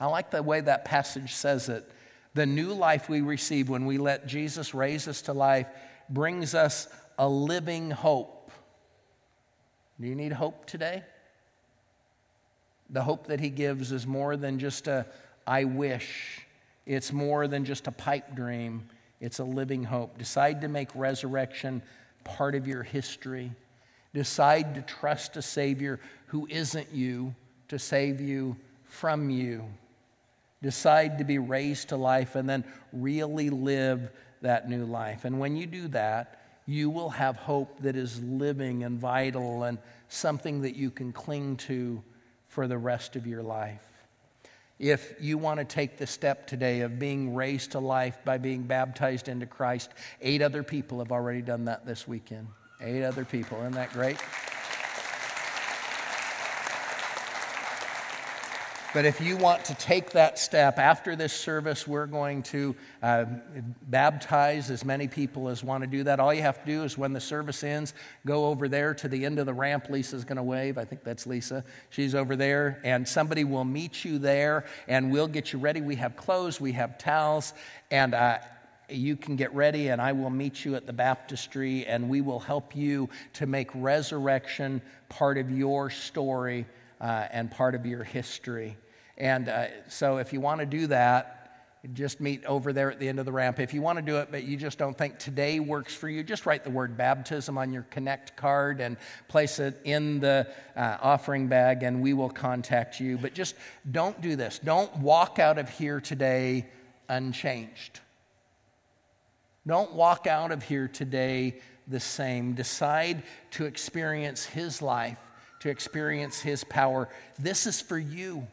I 0.00 0.06
like 0.06 0.30
the 0.30 0.42
way 0.42 0.60
that 0.60 0.84
passage 0.84 1.34
says 1.34 1.68
it. 1.68 1.88
The 2.34 2.46
new 2.46 2.72
life 2.72 3.08
we 3.08 3.20
receive 3.20 3.68
when 3.68 3.86
we 3.86 3.98
let 3.98 4.26
Jesus 4.26 4.74
raise 4.74 5.06
us 5.06 5.22
to 5.22 5.32
life 5.32 5.68
brings 6.08 6.54
us 6.54 6.88
a 7.18 7.28
living 7.28 7.90
hope. 7.90 8.50
Do 10.00 10.06
you 10.06 10.14
need 10.14 10.32
hope 10.32 10.66
today? 10.66 11.02
The 12.90 13.02
hope 13.02 13.28
that 13.28 13.40
he 13.40 13.50
gives 13.50 13.92
is 13.92 14.06
more 14.06 14.36
than 14.36 14.58
just 14.58 14.88
a 14.88 15.06
I 15.46 15.64
wish. 15.64 16.40
It's 16.86 17.12
more 17.12 17.46
than 17.48 17.64
just 17.64 17.86
a 17.86 17.92
pipe 17.92 18.34
dream. 18.34 18.88
It's 19.20 19.38
a 19.38 19.44
living 19.44 19.84
hope. 19.84 20.18
Decide 20.18 20.60
to 20.62 20.68
make 20.68 20.88
resurrection 20.94 21.82
part 22.24 22.54
of 22.54 22.66
your 22.66 22.82
history. 22.82 23.52
Decide 24.12 24.74
to 24.74 24.82
trust 24.82 25.36
a 25.36 25.42
Savior 25.42 26.00
who 26.26 26.46
isn't 26.50 26.92
you 26.92 27.34
to 27.68 27.78
save 27.78 28.20
you 28.20 28.56
from 28.84 29.30
you. 29.30 29.64
Decide 30.62 31.18
to 31.18 31.24
be 31.24 31.38
raised 31.38 31.90
to 31.90 31.96
life 31.96 32.36
and 32.36 32.48
then 32.48 32.64
really 32.92 33.50
live 33.50 34.10
that 34.40 34.68
new 34.68 34.84
life. 34.84 35.24
And 35.24 35.38
when 35.38 35.56
you 35.56 35.66
do 35.66 35.88
that, 35.88 36.43
you 36.66 36.90
will 36.90 37.10
have 37.10 37.36
hope 37.36 37.80
that 37.80 37.96
is 37.96 38.22
living 38.22 38.84
and 38.84 38.98
vital 38.98 39.64
and 39.64 39.78
something 40.08 40.62
that 40.62 40.76
you 40.76 40.90
can 40.90 41.12
cling 41.12 41.56
to 41.56 42.02
for 42.48 42.66
the 42.66 42.78
rest 42.78 43.16
of 43.16 43.26
your 43.26 43.42
life. 43.42 43.86
If 44.78 45.14
you 45.20 45.38
want 45.38 45.60
to 45.60 45.64
take 45.64 45.98
the 45.98 46.06
step 46.06 46.46
today 46.46 46.80
of 46.80 46.98
being 46.98 47.34
raised 47.34 47.72
to 47.72 47.78
life 47.78 48.18
by 48.24 48.38
being 48.38 48.62
baptized 48.62 49.28
into 49.28 49.46
Christ, 49.46 49.90
eight 50.20 50.42
other 50.42 50.62
people 50.62 50.98
have 50.98 51.12
already 51.12 51.42
done 51.42 51.66
that 51.66 51.86
this 51.86 52.08
weekend. 52.08 52.48
Eight 52.80 53.04
other 53.04 53.24
people. 53.24 53.58
Isn't 53.60 53.72
that 53.72 53.92
great? 53.92 54.18
But 58.94 59.04
if 59.04 59.20
you 59.20 59.36
want 59.36 59.64
to 59.64 59.74
take 59.74 60.12
that 60.12 60.38
step, 60.38 60.78
after 60.78 61.16
this 61.16 61.32
service, 61.32 61.84
we're 61.84 62.06
going 62.06 62.44
to 62.44 62.76
uh, 63.02 63.24
baptize 63.88 64.70
as 64.70 64.84
many 64.84 65.08
people 65.08 65.48
as 65.48 65.64
want 65.64 65.82
to 65.82 65.88
do 65.88 66.04
that. 66.04 66.20
All 66.20 66.32
you 66.32 66.42
have 66.42 66.60
to 66.60 66.66
do 66.66 66.84
is 66.84 66.96
when 66.96 67.12
the 67.12 67.20
service 67.20 67.64
ends, 67.64 67.92
go 68.24 68.46
over 68.46 68.68
there 68.68 68.94
to 68.94 69.08
the 69.08 69.24
end 69.24 69.40
of 69.40 69.46
the 69.46 69.52
ramp. 69.52 69.90
Lisa's 69.90 70.24
going 70.24 70.36
to 70.36 70.44
wave. 70.44 70.78
I 70.78 70.84
think 70.84 71.02
that's 71.02 71.26
Lisa. 71.26 71.64
She's 71.90 72.14
over 72.14 72.36
there, 72.36 72.80
and 72.84 73.06
somebody 73.06 73.42
will 73.42 73.64
meet 73.64 74.04
you 74.04 74.20
there, 74.20 74.64
and 74.86 75.10
we'll 75.10 75.26
get 75.26 75.52
you 75.52 75.58
ready. 75.58 75.80
We 75.80 75.96
have 75.96 76.16
clothes, 76.16 76.60
we 76.60 76.70
have 76.70 76.96
towels, 76.96 77.52
and 77.90 78.14
uh, 78.14 78.38
you 78.88 79.16
can 79.16 79.34
get 79.34 79.52
ready, 79.52 79.88
and 79.88 80.00
I 80.00 80.12
will 80.12 80.30
meet 80.30 80.64
you 80.64 80.76
at 80.76 80.86
the 80.86 80.92
baptistry, 80.92 81.84
and 81.84 82.08
we 82.08 82.20
will 82.20 82.38
help 82.38 82.76
you 82.76 83.08
to 83.32 83.46
make 83.46 83.70
resurrection 83.74 84.80
part 85.08 85.36
of 85.36 85.50
your 85.50 85.90
story 85.90 86.64
uh, 87.00 87.26
and 87.32 87.50
part 87.50 87.74
of 87.74 87.86
your 87.86 88.04
history. 88.04 88.76
And 89.16 89.48
uh, 89.48 89.66
so 89.88 90.18
if 90.18 90.32
you 90.32 90.40
want 90.40 90.60
to 90.60 90.66
do 90.66 90.86
that, 90.88 91.44
just 91.92 92.18
meet 92.20 92.44
over 92.46 92.72
there 92.72 92.90
at 92.90 92.98
the 92.98 93.08
end 93.08 93.18
of 93.18 93.26
the 93.26 93.32
ramp. 93.32 93.60
If 93.60 93.74
you 93.74 93.82
want 93.82 93.98
to 93.98 94.02
do 94.02 94.16
it, 94.16 94.28
but 94.30 94.44
you 94.44 94.56
just 94.56 94.78
don't 94.78 94.96
think 94.96 95.18
today 95.18 95.60
works 95.60 95.94
for 95.94 96.08
you, 96.08 96.22
just 96.22 96.46
write 96.46 96.64
the 96.64 96.70
word 96.70 96.96
baptism 96.96 97.58
on 97.58 97.72
your 97.72 97.82
Connect 97.90 98.34
card 98.36 98.80
and 98.80 98.96
place 99.28 99.58
it 99.58 99.78
in 99.84 100.18
the 100.18 100.48
uh, 100.76 100.96
offering 101.02 101.46
bag, 101.46 101.82
and 101.82 102.00
we 102.00 102.14
will 102.14 102.30
contact 102.30 103.00
you. 103.00 103.18
But 103.18 103.34
just 103.34 103.54
don't 103.92 104.18
do 104.22 104.34
this. 104.34 104.58
Don't 104.58 104.94
walk 104.96 105.38
out 105.38 105.58
of 105.58 105.68
here 105.68 106.00
today 106.00 106.66
unchanged. 107.08 108.00
Don't 109.66 109.92
walk 109.92 110.26
out 110.26 110.52
of 110.52 110.62
here 110.62 110.88
today 110.88 111.60
the 111.86 112.00
same. 112.00 112.54
Decide 112.54 113.22
to 113.52 113.66
experience 113.66 114.44
His 114.44 114.80
life, 114.80 115.18
to 115.60 115.68
experience 115.68 116.40
His 116.40 116.64
power. 116.64 117.10
This 117.38 117.66
is 117.66 117.80
for 117.80 117.98
you. 117.98 118.46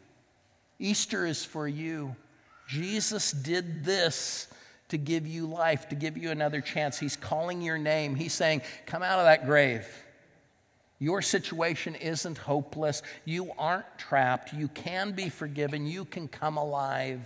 Easter 0.81 1.25
is 1.25 1.45
for 1.45 1.67
you. 1.67 2.15
Jesus 2.67 3.31
did 3.31 3.83
this 3.83 4.47
to 4.89 4.97
give 4.97 5.27
you 5.27 5.45
life, 5.45 5.87
to 5.89 5.95
give 5.95 6.17
you 6.17 6.31
another 6.31 6.59
chance. 6.59 6.99
He's 6.99 7.15
calling 7.15 7.61
your 7.61 7.77
name. 7.77 8.15
He's 8.15 8.33
saying, 8.33 8.61
Come 8.85 9.03
out 9.03 9.19
of 9.19 9.25
that 9.25 9.45
grave. 9.45 9.87
Your 10.99 11.21
situation 11.21 11.95
isn't 11.95 12.37
hopeless. 12.37 13.01
You 13.25 13.51
aren't 13.57 13.97
trapped. 13.97 14.53
You 14.53 14.67
can 14.67 15.13
be 15.13 15.29
forgiven. 15.29 15.87
You 15.87 16.05
can 16.05 16.27
come 16.27 16.57
alive. 16.57 17.21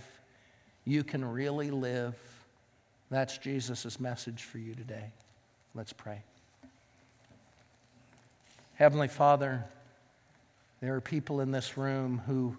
You 0.84 1.02
can 1.02 1.24
really 1.24 1.70
live. 1.70 2.14
That's 3.10 3.38
Jesus' 3.38 4.00
message 4.00 4.44
for 4.44 4.58
you 4.58 4.74
today. 4.74 5.10
Let's 5.74 5.92
pray. 5.92 6.22
Heavenly 8.74 9.08
Father, 9.08 9.64
there 10.80 10.94
are 10.94 11.00
people 11.00 11.40
in 11.40 11.50
this 11.50 11.76
room 11.76 12.22
who 12.26 12.56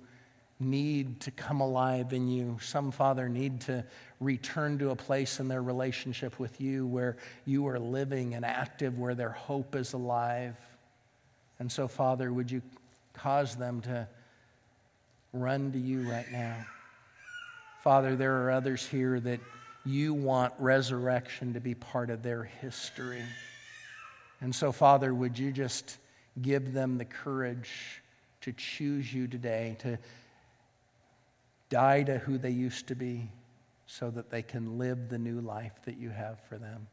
need 0.59 1.21
to 1.21 1.31
come 1.31 1.61
alive 1.61 2.13
in 2.13 2.27
you. 2.27 2.57
Some, 2.61 2.91
Father, 2.91 3.29
need 3.29 3.61
to 3.61 3.85
return 4.19 4.79
to 4.79 4.89
a 4.89 4.95
place 4.95 5.39
in 5.39 5.47
their 5.47 5.61
relationship 5.61 6.39
with 6.39 6.59
you 6.59 6.87
where 6.87 7.17
you 7.45 7.67
are 7.67 7.79
living 7.79 8.33
and 8.33 8.43
active, 8.43 8.97
where 8.97 9.13
their 9.13 9.29
hope 9.29 9.75
is 9.75 9.93
alive. 9.93 10.55
And 11.59 11.71
so, 11.71 11.87
Father, 11.87 12.33
would 12.33 12.49
you 12.49 12.61
cause 13.13 13.55
them 13.55 13.81
to 13.81 14.07
run 15.33 15.71
to 15.71 15.79
you 15.79 16.09
right 16.09 16.31
now? 16.31 16.65
Father, 17.83 18.15
there 18.15 18.43
are 18.43 18.51
others 18.51 18.85
here 18.85 19.19
that 19.19 19.39
you 19.85 20.13
want 20.13 20.53
resurrection 20.59 21.53
to 21.53 21.59
be 21.59 21.73
part 21.75 22.09
of 22.09 22.23
their 22.23 22.43
history. 22.43 23.21
And 24.41 24.53
so, 24.53 24.71
Father, 24.71 25.13
would 25.13 25.37
you 25.37 25.51
just 25.51 25.97
give 26.41 26.73
them 26.73 26.97
the 26.97 27.05
courage 27.05 28.01
to 28.41 28.51
choose 28.53 29.11
you 29.13 29.27
today, 29.27 29.75
to 29.79 29.97
die 31.69 32.03
to 32.03 32.17
who 32.17 32.37
they 32.37 32.51
used 32.51 32.87
to 32.87 32.95
be, 32.95 33.29
so 33.85 34.09
that 34.09 34.29
they 34.29 34.41
can 34.41 34.77
live 34.77 35.09
the 35.09 35.17
new 35.17 35.39
life 35.39 35.73
that 35.85 35.97
you 35.97 36.09
have 36.09 36.39
for 36.49 36.57
them. 36.57 36.87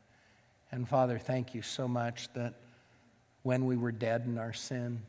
And 0.70 0.88
Father, 0.88 1.18
thank 1.18 1.54
you 1.54 1.62
so 1.62 1.88
much 1.88 2.32
that 2.34 2.54
when 3.42 3.66
we 3.66 3.76
were 3.76 3.92
dead 3.92 4.24
in 4.26 4.38
our 4.38 4.52
sin, 4.52 5.02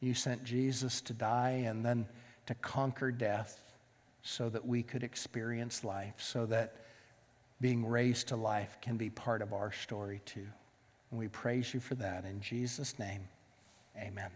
you 0.00 0.14
sent 0.14 0.44
Jesus 0.44 1.00
to 1.02 1.12
die 1.12 1.64
and 1.66 1.84
then 1.84 2.06
to 2.46 2.54
conquer 2.54 3.10
death 3.10 3.60
so 4.22 4.48
that 4.50 4.66
we 4.66 4.82
could 4.82 5.02
experience 5.02 5.82
life, 5.82 6.14
so 6.18 6.46
that 6.46 6.76
being 7.60 7.86
raised 7.86 8.28
to 8.28 8.36
life 8.36 8.76
can 8.82 8.96
be 8.96 9.08
part 9.08 9.40
of 9.40 9.52
our 9.52 9.72
story 9.72 10.20
too. 10.26 10.46
And 11.10 11.18
we 11.18 11.28
praise 11.28 11.72
you 11.72 11.80
for 11.80 11.94
that. 11.96 12.24
In 12.24 12.40
Jesus' 12.40 12.98
name, 12.98 13.26
amen. 13.98 14.30